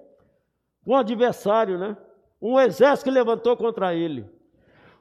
[0.83, 1.97] com um adversário, né?
[2.41, 4.29] Um exército que levantou contra ele.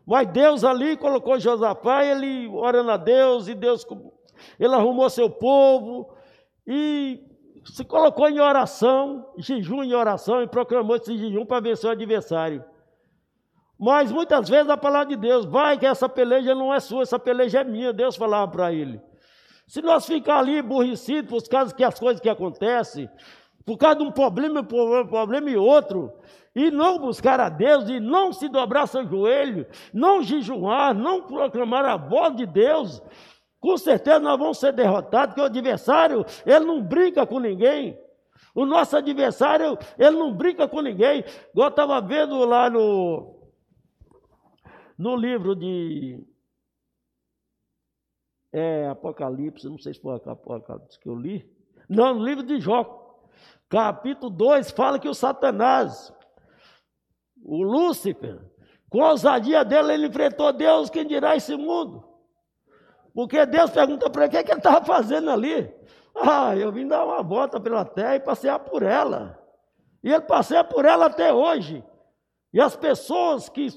[0.06, 3.88] Mas Deus ali colocou Josafá, ele orando a Deus, e Deus
[4.60, 6.14] ele arrumou seu povo
[6.68, 7.31] e
[7.66, 12.64] se colocou em oração, jejum em oração, e proclamou esse jejum para vencer o adversário.
[13.78, 17.18] Mas muitas vezes a palavra de Deus, vai que essa peleja não é sua, essa
[17.18, 19.02] peleja é minha, Deus falava para ele.
[19.68, 23.10] Se nós ficar ali aborrecidos por causa que as coisas que acontecem,
[23.66, 26.12] por causa de um problema, um problema e outro,
[26.54, 31.86] e não buscar a Deus, e não se dobrar seu joelho, não jejuar, não proclamar
[31.86, 33.02] a voz de Deus,
[33.62, 37.98] com certeza nós vamos ser derrotados, porque o adversário, ele não brinca com ninguém.
[38.56, 41.24] O nosso adversário, ele não brinca com ninguém.
[41.52, 43.40] Igual eu estava vendo lá no,
[44.98, 46.26] no livro de
[48.52, 51.48] é, Apocalipse, não sei se foi Apocalipse que eu li.
[51.88, 53.30] Não, no livro de Jó,
[53.70, 56.12] capítulo 2, fala que o Satanás,
[57.44, 58.42] o Lúcifer,
[58.90, 62.11] com a ousadia dele, ele enfrentou Deus, quem dirá esse mundo?
[63.14, 65.74] Porque Deus pergunta para ele o que, é que ele estava fazendo ali.
[66.16, 69.40] Ah, eu vim dar uma volta pela terra e passear por ela.
[70.04, 71.84] E ele passeia por ela até hoje.
[72.54, 73.68] E as pessoas que,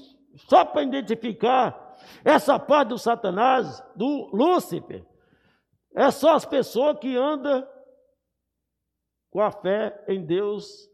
[0.47, 5.05] só para identificar essa parte do Satanás, do Lúcifer,
[5.95, 7.65] é só as pessoas que andam
[9.31, 10.89] com a fé em Deus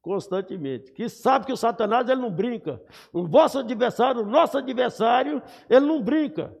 [0.00, 2.80] constantemente, que sabe que o Satanás ele não brinca.
[3.12, 6.56] O vosso adversário, o nosso adversário, ele não brinca.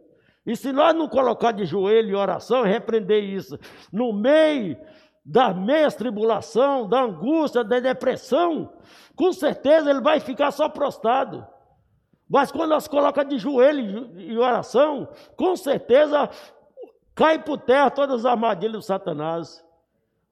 [0.48, 3.58] E se nós não colocar de joelho em oração repreender isso
[3.92, 4.78] no meio
[5.22, 8.72] da meia tribulação, da angústia, da depressão,
[9.14, 11.46] com certeza ele vai ficar só prostrado.
[12.26, 16.30] Mas quando nós colocamos de joelho em oração, com certeza
[17.14, 19.62] cai por terra todas as armadilhas do Satanás.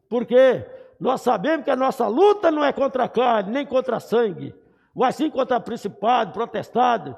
[0.09, 0.65] Porque
[0.99, 4.55] nós sabemos que a nossa luta não é contra a carne, nem contra sangue,
[4.95, 7.15] mas sim contra principado, protestado.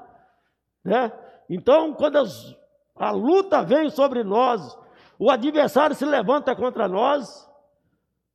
[0.83, 1.09] Né?
[1.49, 2.58] Então, quando as,
[2.99, 4.77] a luta vem sobre nós,
[5.17, 7.49] o adversário se levanta contra nós,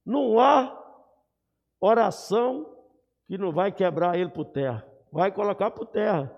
[0.05, 0.75] não há
[1.79, 2.75] oração
[3.27, 6.35] que não vai quebrar ele por terra, vai colocar por terra,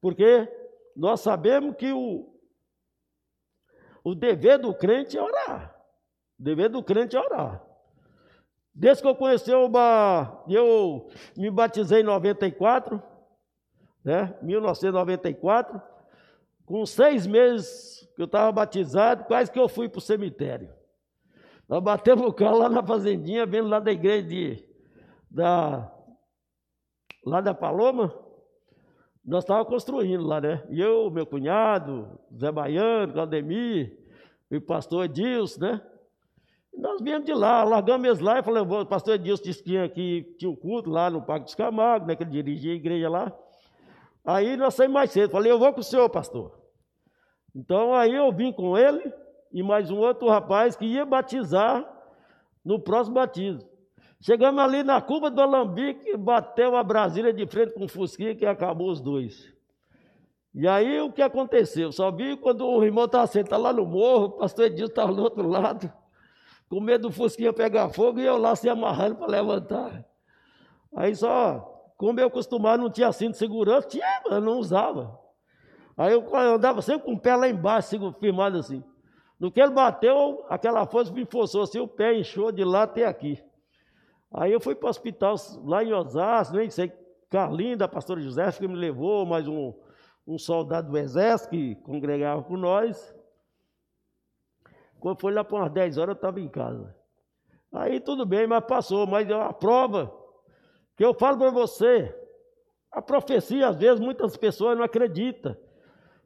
[0.00, 0.48] porque
[0.94, 2.32] nós sabemos que o,
[4.04, 5.76] o dever do crente é orar.
[6.38, 7.62] O dever do crente é orar.
[8.72, 9.70] Desde que eu conheci o
[10.48, 13.02] eu me batizei em 94,
[14.04, 14.38] né?
[14.42, 15.82] 1994,
[16.66, 20.68] com seis meses que eu estava batizado, quase que eu fui para o cemitério.
[21.68, 24.68] Nós batemos o carro lá na fazendinha, vindo lá da igreja de,
[25.30, 25.90] da,
[27.24, 28.12] lá da Paloma.
[29.24, 30.64] Nós estávamos construindo lá, né?
[30.70, 33.98] E eu, meu cunhado, Zé Baiano, Claudemir,
[34.50, 35.80] e o pastor Edilson, né?
[36.76, 39.88] Nós viemos de lá, largamos eles lá e falei, o pastor Edilson disse que tinha,
[39.88, 43.08] que tinha um culto lá no Parque dos Camargos, né, que ele dirigia a igreja
[43.08, 43.32] lá.
[44.26, 46.58] Aí nós saímos mais cedo, falei, eu vou com o senhor, pastor.
[47.54, 49.12] Então aí eu vim com ele
[49.52, 51.88] e mais um outro rapaz que ia batizar
[52.64, 53.66] no próximo batismo.
[54.20, 58.44] Chegamos ali na curva do Alambique, bateu a Brasília de frente com o Fusquinha que
[58.44, 59.54] acabou os dois.
[60.52, 61.92] E aí o que aconteceu?
[61.92, 65.22] Só vi quando o irmão estava sentado lá no morro, o pastor Edilson estava do
[65.22, 65.92] outro lado
[66.68, 70.04] com medo do Fusquinha pegar fogo e eu lá se amarrando para levantar.
[70.94, 75.18] Aí só, como eu costumava, não tinha cinto de segurança, tinha, mas não usava.
[75.96, 78.84] Aí eu, eu andava sempre com o pé lá embaixo, firmado assim.
[79.40, 83.06] No que ele bateu, aquela força me forçou assim, o pé inchou de lá até
[83.06, 83.42] aqui.
[84.32, 86.92] Aí eu fui para o hospital lá em Osasco, nem sei,
[87.30, 89.72] Carlinho, da pastora José, que me levou, mais um,
[90.26, 93.14] um soldado do exército que congregava com nós.
[95.00, 96.94] Quando foi lá para umas 10 horas, eu estava em casa.
[97.72, 99.06] Aí tudo bem, mas passou.
[99.06, 100.12] Mas a prova
[100.96, 102.14] que eu falo para você,
[102.90, 105.56] a profecia, às vezes, muitas pessoas não acreditam.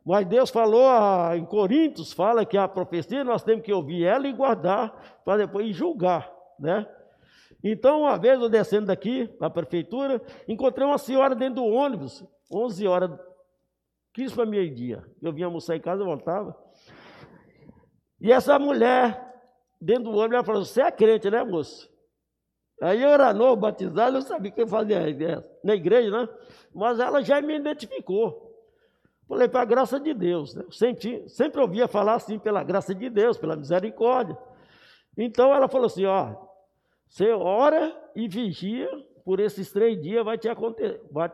[0.04, 4.26] Mas Deus falou a, em Coríntios, fala que a profecia nós temos que ouvir ela
[4.26, 6.86] e guardar para depois julgar, né?
[7.62, 12.86] Então, uma vez eu descendo daqui na prefeitura, encontrei uma senhora dentro do ônibus, 11
[12.86, 13.10] horas,
[14.14, 15.04] 15 para meio-dia.
[15.20, 16.56] Eu vinha almoçar em casa, eu voltava.
[18.20, 19.34] E essa mulher,
[19.80, 21.90] dentro do ônibus, ela falou: Você é crente, né, moço?
[22.80, 25.00] Aí eu era novo, batizado, eu sabia que eu fazia
[25.62, 26.28] na igreja, né?
[26.74, 28.50] Mas ela já me identificou.
[29.28, 30.54] Falei, para a graça de Deus.
[30.54, 30.64] Né?
[30.70, 34.36] Sempre, sempre ouvia falar assim, pela graça de Deus, pela misericórdia.
[35.16, 36.34] Então ela falou assim: Ó,
[37.06, 38.88] você ora e vigia,
[39.24, 41.00] por esses três dias vai te acontecer.
[41.12, 41.30] Vai,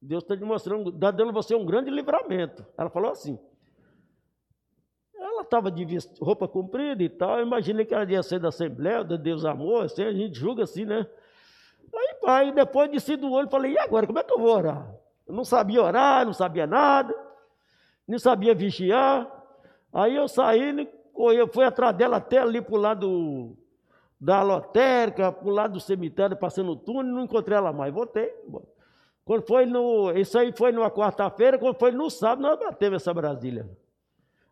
[0.00, 2.64] Deus está te mostrando, está dando você um grande livramento.
[2.76, 3.38] Ela falou assim.
[5.50, 5.84] Estava de
[6.20, 7.40] roupa comprida e tal.
[7.40, 10.62] Eu imaginei que ela ia ser da Assembleia, de Deus Amor, assim, a gente julga
[10.62, 11.04] assim, né?
[11.92, 14.94] Aí, pai, depois de do olho, falei, e agora, como é que eu vou orar?
[15.26, 17.12] Eu não sabia orar, não sabia nada,
[18.06, 19.28] não sabia vigiar.
[19.92, 23.56] Aí eu saí, eu fui atrás dela até ali para o lado
[24.20, 27.92] da lotérica, para o lado do cemitério, passando o túnel, não encontrei ela mais.
[27.92, 28.32] Voltei.
[29.24, 30.12] Quando foi no.
[30.12, 33.68] Isso aí foi numa quarta-feira, quando foi no sábado, nós batemos essa Brasília.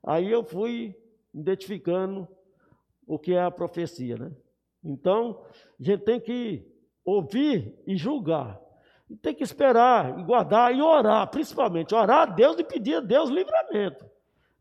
[0.09, 0.97] Aí eu fui
[1.35, 2.27] identificando
[3.07, 4.33] o que é a profecia, né?
[4.83, 5.45] Então,
[5.79, 6.67] a gente tem que
[7.05, 8.59] ouvir e julgar.
[9.11, 11.95] E tem que esperar, e guardar e orar, principalmente.
[11.95, 14.07] Orar a Deus e pedir a Deus livramento.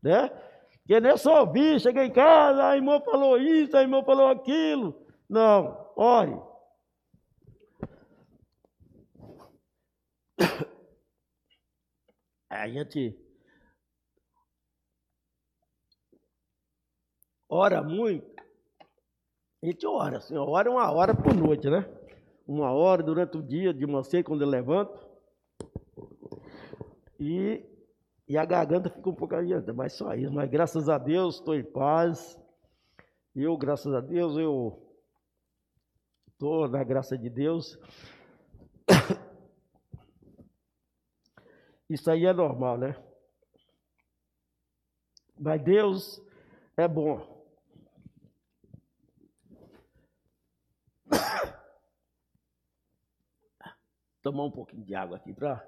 [0.02, 0.28] Né?
[0.80, 4.26] Porque não é só ouvir, cheguei em casa, a irmã falou isso, a irmã falou
[4.26, 5.02] aquilo.
[5.26, 6.38] Não, ore.
[12.50, 13.27] A gente
[17.48, 18.38] ora muito,
[19.62, 21.84] a gente ora, assim, ora uma hora por noite, né?
[22.46, 25.06] Uma hora durante o dia, de manhã, quando eu levanto.
[27.18, 27.66] E,
[28.28, 30.32] e a garganta fica um pouco adianta, mas só isso.
[30.32, 32.40] Mas graças a Deus estou em paz.
[33.34, 34.80] Eu, graças a Deus, eu
[36.32, 37.76] estou na graça de Deus.
[41.90, 42.94] Isso aí é normal, né?
[45.36, 46.22] Mas Deus
[46.76, 47.37] é bom.
[54.28, 55.66] Tomar um pouquinho de água aqui para.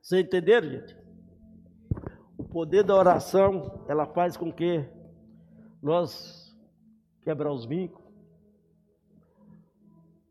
[0.00, 0.96] Vocês entenderam, gente?
[2.38, 4.88] O poder da oração, ela faz com que
[5.82, 6.56] nós
[7.22, 8.00] quebrar os vincos,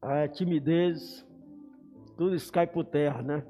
[0.02, 1.28] a timidez,
[2.16, 3.46] tudo isso cai por terra, né?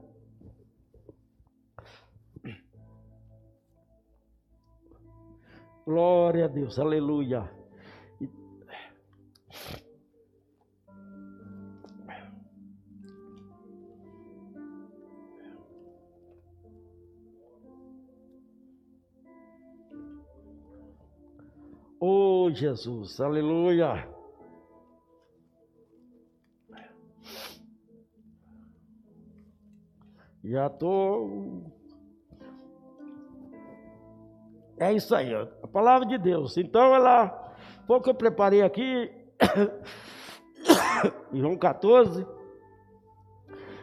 [5.86, 7.59] Glória a Deus, aleluia.
[22.54, 24.08] Jesus, aleluia.
[30.44, 31.64] Já estou.
[34.80, 36.58] É isso aí, a palavra de Deus.
[36.58, 37.54] Então, ela,
[37.86, 39.12] foi o que eu preparei aqui,
[41.34, 42.26] João 14.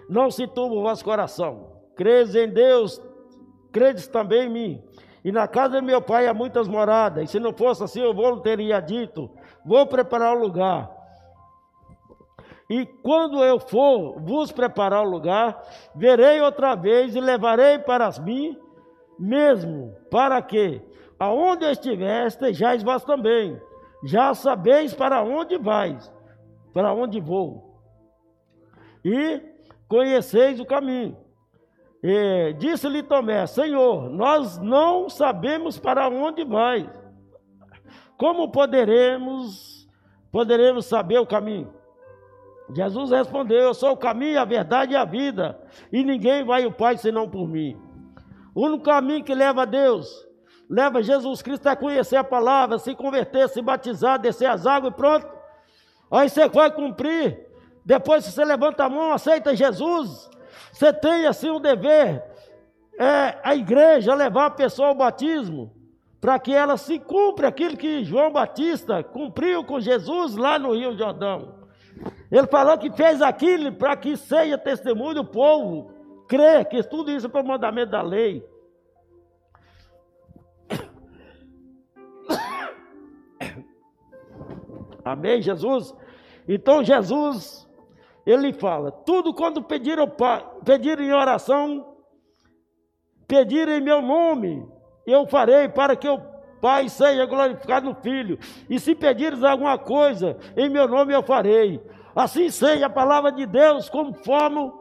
[0.08, 1.82] Não se turba o vosso coração.
[1.94, 3.02] Credes em Deus,
[3.72, 4.84] credes também em mim.
[5.26, 7.24] E na casa de meu pai há muitas moradas.
[7.24, 9.28] E se não fosse assim, eu vou teria dito:
[9.64, 10.88] Vou preparar o lugar.
[12.70, 15.60] E quando eu for vos preparar o lugar,
[15.96, 18.56] verei outra vez e levarei para mim
[19.18, 20.80] mesmo, para que,
[21.18, 23.60] aonde eu estiver, estejais vós também.
[24.04, 26.08] Já sabeis para onde vais,
[26.72, 27.80] para onde vou.
[29.04, 29.42] E
[29.88, 31.25] conheceis o caminho.
[32.58, 36.88] Disse-lhe Tomé: Senhor, nós não sabemos para onde vais.
[38.16, 39.88] Como poderemos
[40.30, 41.72] poderemos saber o caminho?
[42.74, 45.58] Jesus respondeu: Eu sou o caminho, a verdade e a vida,
[45.92, 47.76] e ninguém vai ao Pai senão por mim.
[48.54, 50.26] O único caminho que leva a Deus,
[50.68, 54.96] leva Jesus Cristo a conhecer a palavra, se converter, se batizar, descer as águas e
[54.96, 55.26] pronto.
[56.10, 57.46] Aí você vai cumprir.
[57.84, 60.28] Depois você levanta a mão, aceita Jesus.
[60.76, 62.22] Você tem assim um dever,
[62.98, 65.74] é a igreja levar a pessoa ao batismo,
[66.20, 70.94] para que ela se cumpra aquilo que João Batista cumpriu com Jesus lá no Rio
[70.94, 71.64] Jordão.
[72.30, 75.90] Ele falou que fez aquilo para que seja testemunho do povo,
[76.28, 78.46] crer que tudo isso é o mandamento da lei.
[85.02, 85.94] Amém, Jesus?
[86.46, 87.65] Então Jesus,
[88.26, 89.98] ele fala, tudo quando pedir,
[90.64, 91.96] pedir em oração,
[93.28, 94.66] pedir em meu nome,
[95.06, 96.20] eu farei para que o
[96.60, 98.38] Pai seja glorificado no Filho.
[98.68, 101.80] E se pedires alguma coisa, em meu nome eu farei.
[102.14, 104.72] Assim seja a palavra de Deus, conforme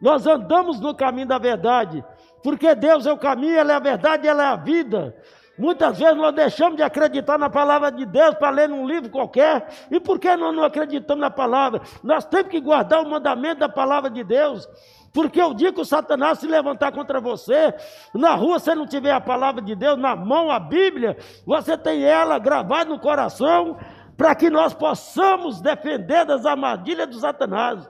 [0.00, 2.04] nós andamos no caminho da verdade.
[2.42, 5.16] Porque Deus é o caminho, Ele é a verdade, Ele é a vida.
[5.58, 9.66] Muitas vezes nós deixamos de acreditar na palavra de Deus para ler num livro qualquer.
[9.90, 11.82] E por que nós não acreditamos na palavra?
[12.02, 14.68] Nós temos que guardar o mandamento da palavra de Deus.
[15.12, 17.74] Porque o dia que o Satanás se levantar contra você,
[18.14, 22.04] na rua você não tiver a palavra de Deus na mão, a Bíblia, você tem
[22.04, 23.78] ela gravada no coração,
[24.16, 27.88] para que nós possamos defender das armadilhas do Satanás.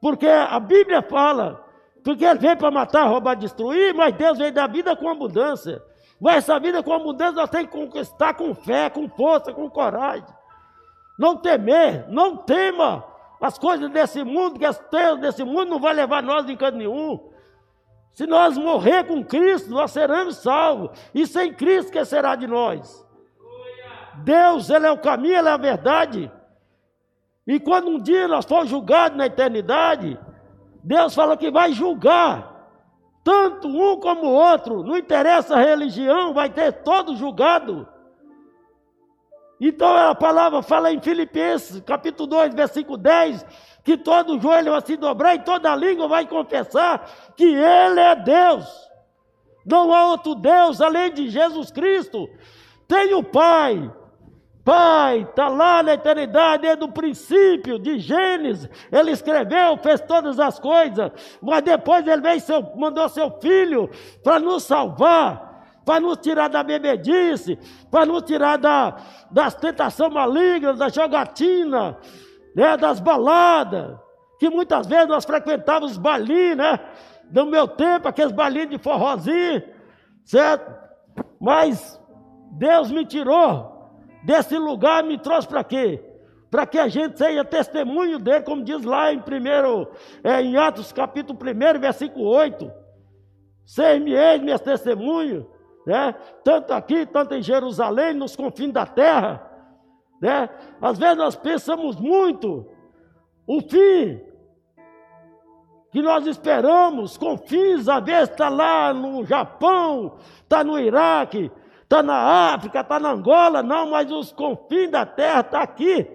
[0.00, 1.62] Porque a Bíblia fala,
[2.02, 5.82] porque ele veio para matar, roubar, destruir, mas Deus veio dar vida com abundância.
[6.20, 10.26] Mas essa vida com abundância nós temos que conquistar com fé, com força, com coragem.
[11.18, 13.04] Não temer, não tema
[13.40, 16.76] as coisas desse mundo, que as terras desse mundo não vai levar nós em canto
[16.76, 17.30] nenhum.
[18.12, 20.90] Se nós morrer com Cristo, nós seremos salvos.
[21.14, 23.06] E sem Cristo, que será de nós?
[24.16, 26.30] Deus, Ele é o caminho, Ele é a verdade.
[27.46, 30.18] E quando um dia nós for julgados na eternidade,
[30.84, 32.49] Deus fala que vai julgar
[33.22, 37.86] tanto um como o outro, não interessa a religião, vai ter todo julgado.
[39.60, 43.44] Então a palavra fala em Filipenses, capítulo 2, versículo 10,
[43.84, 48.66] que todo joelho vai se dobrar e toda língua vai confessar que Ele é Deus.
[49.66, 52.26] Não há outro Deus além de Jesus Cristo.
[52.88, 53.92] Tem o Pai,
[54.70, 58.70] Pai, está lá na eternidade, é do princípio, de Gênesis.
[58.92, 61.10] Ele escreveu, fez todas as coisas,
[61.42, 63.90] mas depois ele veio seu, mandou seu filho
[64.22, 67.58] para nos salvar, para nos tirar da bebedice,
[67.90, 68.94] para nos tirar da,
[69.28, 71.98] das tentações malignas, da jogatina,
[72.54, 73.98] né, das baladas,
[74.38, 76.78] que muitas vezes nós frequentávamos os balinhos, né?
[77.28, 79.64] No meu tempo, aqueles balinhos de forrozinho,
[80.24, 80.72] certo?
[81.40, 82.00] Mas
[82.52, 83.69] Deus me tirou
[84.22, 86.02] desse lugar me trouxe para quê?
[86.50, 89.88] Para que a gente seja testemunho dele, como diz lá em primeiro,
[90.22, 92.70] é, em Atos capítulo 1, versículo 8.
[93.64, 95.44] Ser-me eis minhas testemunhas,
[95.86, 96.14] né?
[96.42, 99.48] tanto aqui, tanto em Jerusalém, nos confins da terra.
[100.20, 100.48] Né?
[100.82, 102.66] Às vezes nós pensamos muito
[103.46, 104.20] o fim
[105.90, 111.50] que nós esperamos, confins, às vezes está lá no Japão, está no Iraque,
[111.90, 116.08] está na África, está na Angola, não, mas os confins da terra estão tá aqui.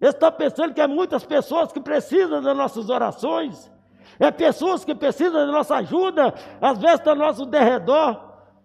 [0.00, 3.70] Ele está pensando que é muitas pessoas que precisam das nossas orações,
[4.18, 6.32] é pessoas que precisam da nossa ajuda,
[6.62, 8.18] às vezes está nosso derredor,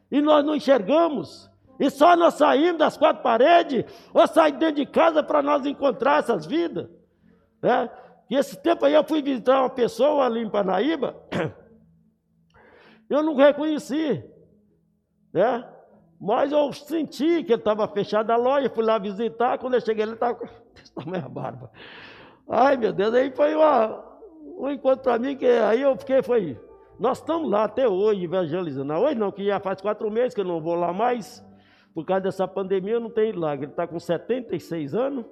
[0.10, 1.52] e nós não enxergamos.
[1.78, 6.20] E só nós saímos das quatro paredes, ou saímos dentro de casa para nós encontrar
[6.20, 6.90] essas vidas.
[7.62, 7.90] Né?
[8.30, 11.14] E esse tempo aí eu fui visitar uma pessoa ali em Panaíba,
[13.10, 14.24] eu não reconheci,
[15.34, 15.66] né?
[16.22, 20.04] Mas eu senti que ele estava fechado a loja, fui lá visitar, quando eu cheguei
[20.04, 20.46] ele estava com
[21.16, 21.72] a barba.
[22.48, 24.06] Ai meu Deus, aí foi uma,
[24.60, 26.60] um encontro para mim que aí eu fiquei, foi,
[27.00, 28.94] nós estamos lá até hoje evangelizando.
[28.94, 31.44] Hoje não, que já faz quatro meses que eu não vou lá mais,
[31.92, 33.56] por causa dessa pandemia eu não tenho ido lá.
[33.56, 35.26] Ele está com 76 anos,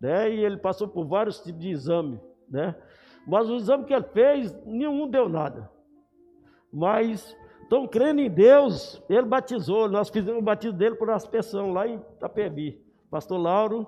[0.00, 0.30] né?
[0.32, 2.74] E ele passou por vários tipos de exame, né?
[3.26, 5.70] Mas o exame que ele fez, nenhum deu nada.
[6.72, 7.36] Mas
[7.66, 11.96] estão crendo em Deus, ele batizou, nós fizemos o batismo dele por aspersão lá em
[11.96, 12.80] Itapebi.
[13.10, 13.86] Pastor Lauro,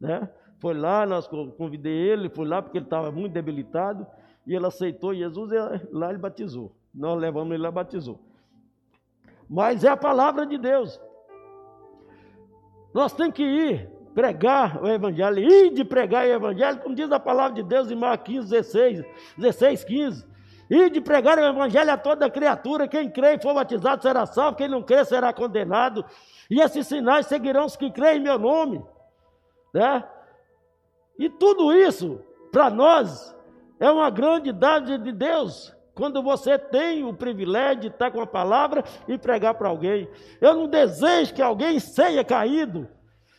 [0.00, 0.28] né?
[0.58, 4.06] Foi lá, nós convidei ele, foi lá porque ele estava muito debilitado,
[4.46, 5.56] e ele aceitou Jesus e
[5.92, 6.74] lá ele batizou.
[6.94, 8.20] Nós levamos ele lá batizou.
[9.48, 11.00] Mas é a palavra de Deus.
[12.94, 17.20] Nós temos que ir pregar o Evangelho, ir de pregar o Evangelho, como diz a
[17.20, 19.04] palavra de Deus em Marcos 15, 16,
[19.36, 20.35] 16, 15.
[20.68, 24.56] Ir de pregar o Evangelho a toda criatura, quem crê e for batizado será salvo,
[24.56, 26.04] quem não crê será condenado.
[26.50, 28.84] E esses sinais seguirão os que creem em meu nome.
[29.72, 30.04] Né?
[31.18, 33.34] E tudo isso, para nós,
[33.78, 38.26] é uma grande dádiva de Deus quando você tem o privilégio de estar com a
[38.26, 40.08] palavra e pregar para alguém.
[40.40, 42.86] Eu não desejo que alguém seja caído.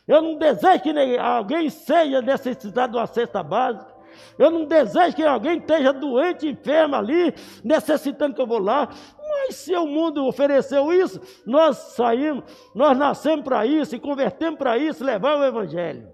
[0.08, 3.97] Eu não desejo que alguém seja necessitado de uma cesta básica.
[4.38, 8.90] Eu não desejo que alguém esteja doente, enfermo ali, necessitando que eu vou lá.
[9.20, 12.44] Mas se o mundo ofereceu isso, nós saímos,
[12.74, 16.10] nós nascemos para isso e convertemos para isso, levar o Evangelho.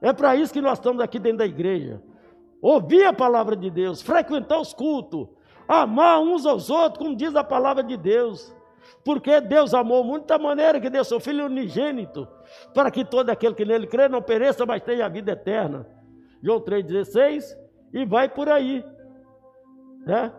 [0.00, 2.02] É para isso que nós estamos aqui dentro da igreja
[2.62, 5.26] ouvir a palavra de Deus, frequentar os cultos,
[5.66, 8.54] amar uns aos outros, como diz a palavra de Deus.
[9.04, 12.28] Porque Deus amou muito da maneira que deu seu Filho unigênito,
[12.72, 15.86] para que todo aquele que nele crê não pereça, mas tenha a vida eterna.
[16.42, 17.56] João 3,16,
[17.92, 18.84] e vai por aí.
[20.04, 20.32] Né?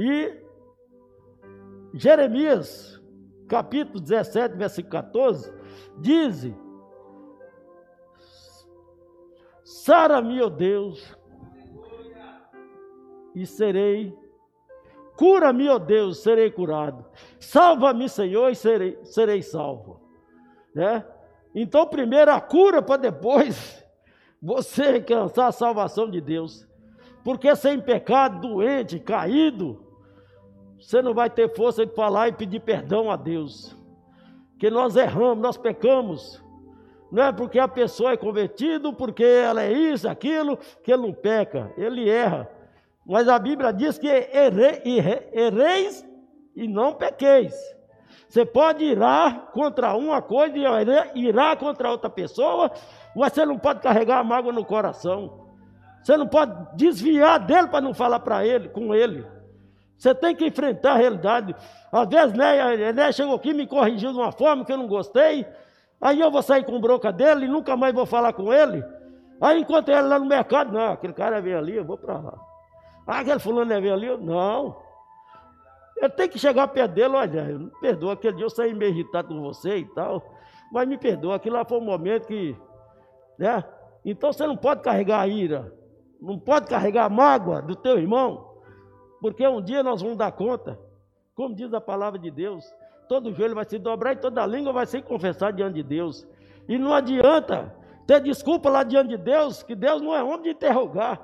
[0.00, 0.40] E
[1.92, 3.00] Jeremias,
[3.46, 5.52] capítulo 17, versículo 14,
[5.98, 6.52] diz
[9.62, 11.14] Sara-me, ó Deus,
[13.34, 14.16] e serei.
[15.16, 17.04] Cura-me, ó Deus, serei curado.
[17.38, 20.00] Salva-me, Senhor, e serei, serei salvo.
[20.74, 21.06] Né?
[21.54, 23.83] Então, primeiro a cura, para depois
[24.44, 26.68] você alcançar a salvação de Deus.
[27.24, 29.82] Porque sem pecado, doente, caído,
[30.78, 33.74] você não vai ter força de falar e pedir perdão a Deus.
[34.58, 36.44] Que nós erramos, nós pecamos
[37.14, 41.12] não é porque a pessoa é convertida, porque ela é isso, aquilo, que ele não
[41.12, 42.50] peca, ele erra.
[43.06, 44.82] Mas a Bíblia diz que erre,
[45.32, 46.04] erreis
[46.56, 47.54] e não pequeis.
[48.28, 50.56] Você pode irar contra uma coisa
[51.14, 52.72] e irar contra outra pessoa,
[53.14, 55.44] você não pode carregar a mágoa no coração.
[56.02, 59.26] Você não pode desviar dele para não falar para ele, com ele.
[59.96, 61.54] Você tem que enfrentar a realidade.
[61.90, 64.86] Às vezes, né, né, chegou aqui e me corrigiu de uma forma que eu não
[64.86, 65.46] gostei.
[66.00, 68.84] Aí eu vou sair com bronca dele e nunca mais vou falar com ele.
[69.40, 72.34] Aí encontrei ele lá no mercado, não, aquele cara vem ali, eu vou para lá.
[73.06, 74.76] Ah, aquele fulano vem ali, eu, não.
[75.96, 79.28] Eu tenho que chegar perto dele, olha, me perdoa, aquele dia eu saí meio irritado
[79.28, 80.22] com você e tal,
[80.72, 82.56] mas me perdoa, aquilo lá foi um momento que,
[83.38, 83.64] né?
[84.04, 85.72] Então você não pode carregar a ira,
[86.20, 88.54] não pode carregar a mágoa do teu irmão,
[89.20, 90.78] porque um dia nós vamos dar conta,
[91.34, 92.64] como diz a palavra de Deus,
[93.08, 96.26] todo joelho vai se dobrar e toda língua vai se confessar diante de Deus.
[96.68, 97.74] E não adianta
[98.06, 101.20] ter desculpa lá diante de Deus, que Deus não é homem de interrogar.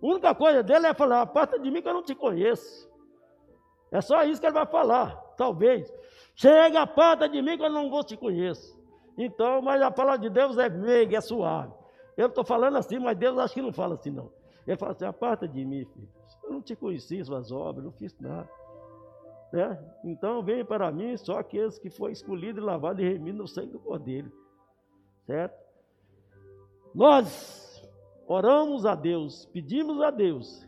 [0.00, 2.88] A única coisa dele é falar: aparta de mim que eu não te conheço.
[3.90, 5.92] É só isso que ele vai falar, talvez.
[6.34, 8.77] Chega, aparta de mim que eu não vou te conheço.
[9.18, 11.74] Então, mas a palavra de Deus é meiga, é suave.
[12.16, 14.30] Eu estou falando assim, mas Deus acho que não fala assim, não.
[14.64, 16.08] Ele fala assim: aparta de mim, filho.
[16.44, 18.48] Eu não te conheci, suas obras, não fiz nada.
[19.52, 19.78] Né?
[20.04, 23.80] Então vem para mim só aqueles que foram escolhidos, lavados e remidos no sangue do
[23.80, 24.30] Cordeiro.
[25.26, 25.58] Certo?
[26.94, 27.82] Nós
[28.26, 30.66] oramos a Deus, pedimos a Deus,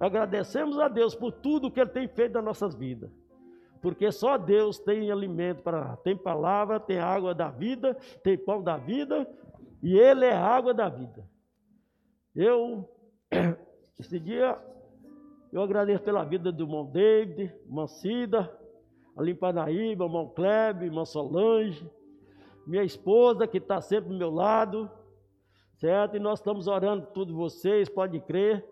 [0.00, 3.10] agradecemos a Deus por tudo que Ele tem feito nas nossas vidas.
[3.82, 5.96] Porque só Deus tem alimento para.
[5.96, 9.28] Tem palavra, tem água da vida, tem pão da vida,
[9.82, 11.28] e Ele é a água da vida.
[12.34, 12.88] Eu,
[13.98, 14.56] esse dia,
[15.52, 18.56] eu agradeço pela vida do irmão David, irmã Cida,
[19.16, 21.90] ali em Panaíba, irmão Kleber, irmã Solange,
[22.64, 24.88] minha esposa que está sempre do meu lado,
[25.74, 26.16] certo?
[26.16, 28.64] E nós estamos orando por todos vocês, pode crer,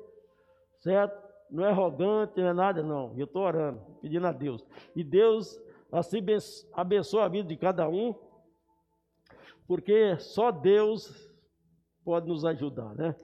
[0.79, 1.30] certo?
[1.51, 3.15] Não é arrogante, não é nada, não.
[3.17, 4.65] Eu estou orando, pedindo a Deus.
[4.95, 6.19] E Deus assim
[6.73, 8.15] abençoa a vida de cada um,
[9.67, 11.31] porque só Deus
[12.05, 13.17] pode nos ajudar, né?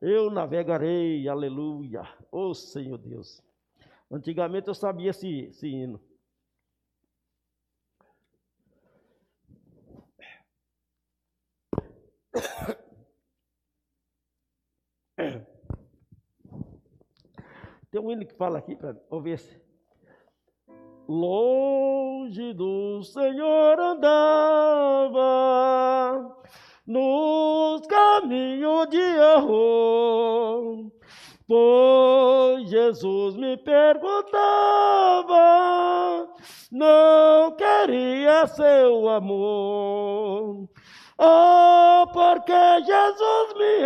[0.00, 3.42] Eu navegarei, aleluia, ô oh, Senhor Deus.
[4.10, 6.00] Antigamente eu sabia esse, esse hino.
[17.90, 19.58] Tem um hino que fala aqui para ouvir se.
[21.08, 25.16] Longe do Senhor andava,
[26.86, 30.92] nos caminhos de erro,
[31.46, 34.28] pois Jesus me perguntava,
[36.70, 40.68] não queria seu amor.
[41.20, 42.52] Oh, porque
[42.84, 43.82] Jesus me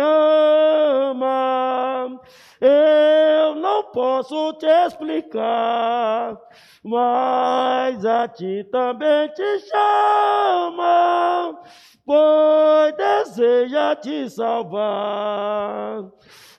[1.09, 2.21] ama,
[2.61, 6.37] eu não posso te explicar,
[6.83, 11.59] mas a ti também te chama,
[12.05, 16.03] pois deseja te salvar.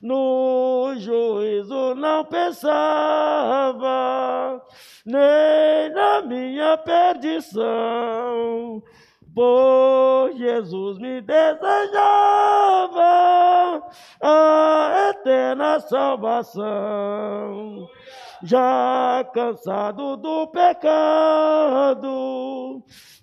[0.03, 2.61] No juízo não pensava,
[5.07, 8.83] nem na minha perdição
[9.35, 11.83] pois Jesus me desejava
[14.23, 16.65] a eterna salvação.
[18.43, 22.05] Já cansado do pecado,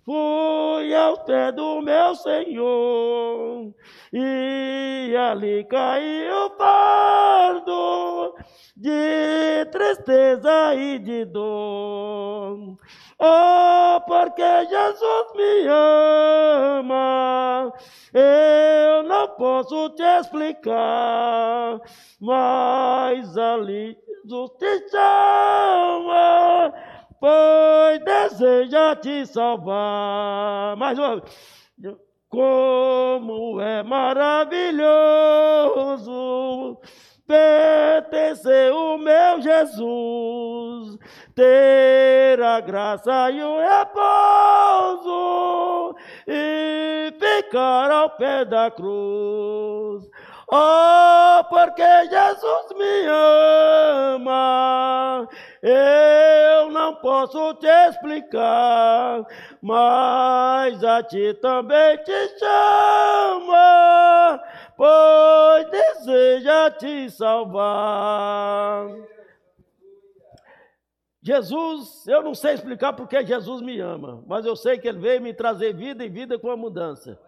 [0.03, 3.71] fui ao pé do meu Senhor,
[4.11, 8.33] e ali caiu o fardo
[8.75, 12.77] de tristeza e de dor.
[13.23, 17.71] Oh, porque Jesus me ama,
[18.11, 21.79] eu não posso te explicar,
[22.19, 26.73] mas ali Jesus te chama,
[27.19, 30.75] pois deseja te salvar.
[30.77, 31.31] Mais uma vez.
[32.27, 34.89] Como é maravilhoso
[37.27, 40.97] pertencer o meu Jesus
[41.35, 45.11] ter a graça e o repouso
[46.27, 50.09] e ficar ao pé da cruz.
[50.53, 53.07] Oh, porque Jesus me
[54.17, 55.25] ama,
[55.63, 59.25] eu não posso te explicar,
[59.61, 64.41] mas a ti também te chama,
[64.75, 68.87] pois deseja te salvar.
[71.21, 75.21] Jesus, eu não sei explicar porque Jesus me ama, mas eu sei que Ele veio
[75.21, 77.19] me trazer vida e vida com a mudança.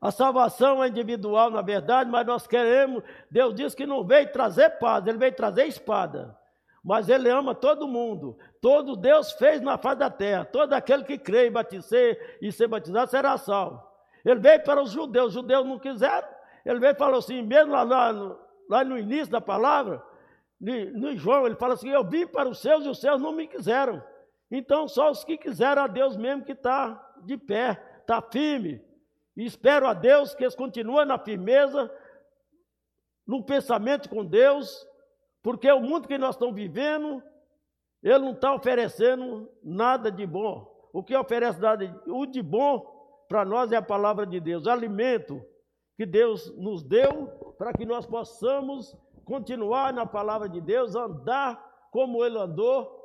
[0.00, 3.02] A salvação é individual, na verdade, mas nós queremos.
[3.30, 6.36] Deus diz que não veio trazer paz, Ele veio trazer espada.
[6.82, 8.38] Mas Ele ama todo mundo.
[8.62, 10.44] Todo Deus fez na face da terra.
[10.44, 13.82] Todo aquele que crê e batizar e ser batizado será salvo.
[14.24, 16.28] Ele veio para os judeus, os judeus não quiseram.
[16.64, 18.36] Ele veio e falou assim, mesmo lá, lá,
[18.70, 20.02] lá no início da palavra,
[20.60, 23.46] no João, ele fala assim: Eu vim para os seus e os seus não me
[23.46, 24.02] quiseram.
[24.50, 28.82] Então, só os que quiseram a Deus mesmo que está de pé, está firme.
[29.36, 31.92] E espero a Deus que eles continuem na firmeza,
[33.26, 34.86] no pensamento com Deus,
[35.42, 37.22] porque o mundo que nós estamos vivendo,
[38.02, 40.66] ele não está oferecendo nada de bom.
[40.92, 45.44] O que oferece nada o de bom para nós é a palavra de Deus, alimento
[45.96, 47.26] que Deus nos deu
[47.58, 48.96] para que nós possamos
[49.28, 51.62] continuar na palavra de Deus, andar
[51.92, 52.96] como ele andou.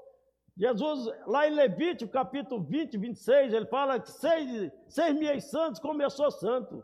[0.56, 6.32] Jesus, lá em Levítico, capítulo 20, 26, ele fala que seis, seis mil santos começou
[6.32, 6.82] santo.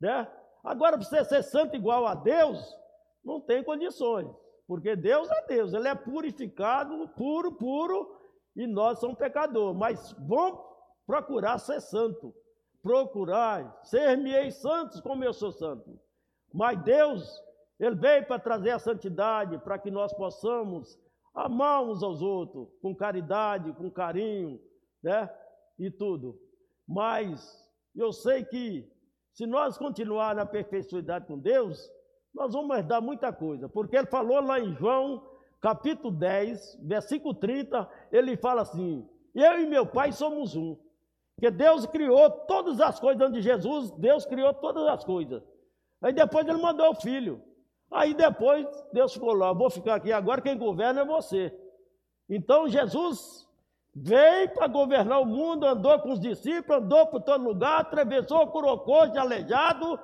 [0.00, 0.30] Né?
[0.62, 2.76] Agora, para você ser santo igual a Deus,
[3.24, 4.28] não tem condições.
[4.68, 8.16] Porque Deus é Deus, Ele é purificado, puro, puro,
[8.54, 9.76] e nós somos pecadores.
[9.76, 10.60] Mas vamos
[11.06, 12.34] procurar ser santo.
[12.82, 15.98] Procurar ser mil santos como eu sou santo.
[16.52, 17.45] Mas Deus
[17.78, 20.98] ele veio para trazer a santidade, para que nós possamos
[21.34, 24.60] amar uns aos outros, com caridade, com carinho,
[25.02, 25.30] né?
[25.78, 26.40] E tudo.
[26.88, 28.90] Mas eu sei que
[29.32, 31.90] se nós continuar na perfeição com Deus,
[32.34, 35.22] nós vamos herdar muita coisa, porque ele falou lá em João,
[35.60, 40.78] capítulo 10, versículo 30, ele fala assim: Eu e meu Pai somos um.
[41.38, 45.42] Que Deus criou todas as coisas antes de Jesus, Deus criou todas as coisas.
[46.02, 47.42] Aí depois ele mandou o filho.
[47.90, 51.54] Aí depois Deus falou: vou ficar aqui agora, quem governa é você.
[52.28, 53.46] Então Jesus
[53.94, 58.84] veio para governar o mundo, andou com os discípulos, andou por todo lugar, atravessou, curou
[59.10, 59.98] de aleijado,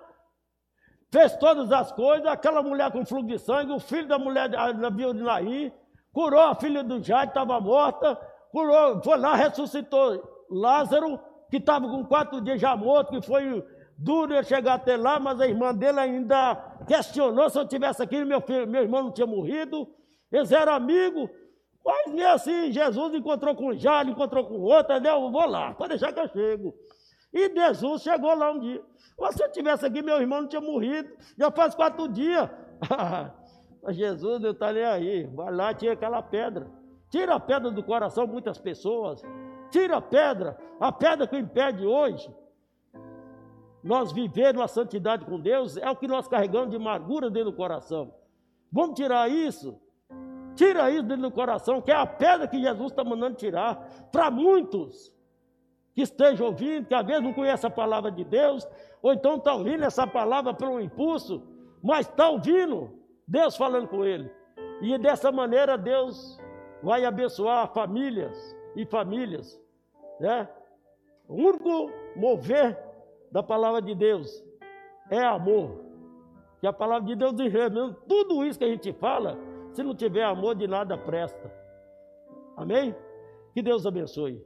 [1.12, 4.89] fez todas as coisas, aquela mulher com fluxo de sangue, o filho da mulher da
[4.89, 5.72] de Naí,
[6.11, 8.16] curou a filha do Jairo, estava morta,
[8.51, 11.20] curou, foi lá, ressuscitou Lázaro,
[11.51, 13.62] que estava com quatro dias já morto, que foi
[13.99, 16.55] duro ele chegar até lá, mas a irmã dele ainda
[16.86, 19.88] questionou se eu tivesse aqui, meu, filho, meu irmão não tinha morrido.
[20.30, 21.28] Eles eram amigos,
[21.84, 26.12] mas nem assim, Jesus encontrou com Jairo, encontrou com outro, eu vou lá, pode deixar
[26.12, 26.74] que eu chego.
[27.32, 28.82] E Jesus chegou lá um dia.
[29.18, 31.11] Mas se eu tivesse aqui, meu irmão não tinha morrido.
[31.38, 32.49] Já faz quatro dias.
[33.82, 35.24] Mas Jesus não está nem aí.
[35.24, 36.70] Vai lá, tira aquela pedra.
[37.11, 39.22] Tira a pedra do coração, muitas pessoas.
[39.70, 40.59] Tira a pedra.
[40.78, 42.30] A pedra que impede hoje.
[43.83, 47.57] Nós viver uma santidade com Deus é o que nós carregamos de amargura dentro do
[47.57, 48.14] coração.
[48.70, 49.80] Vamos tirar isso.
[50.55, 53.76] Tira isso dentro do coração, que é a pedra que Jesus está mandando tirar.
[54.12, 55.12] Para muitos
[55.95, 58.66] que estejam ouvindo, que às vezes não conhecem a palavra de Deus,
[59.03, 61.43] ou então está ouvindo essa palavra pelo impulso,
[61.83, 64.30] mas está ouvindo Deus falando com ele.
[64.80, 66.39] E dessa maneira Deus
[66.83, 69.61] vai abençoar famílias e famílias.
[70.20, 70.49] Né?
[71.28, 72.78] O único mover
[73.33, 74.45] da palavra de Deus
[75.11, 75.80] é amor.
[76.61, 79.37] Que a palavra de Deus diz mesmo, tudo isso que a gente fala,
[79.72, 81.51] se não tiver amor, de nada presta.
[82.57, 82.95] Amém?
[83.53, 84.45] Que Deus abençoe.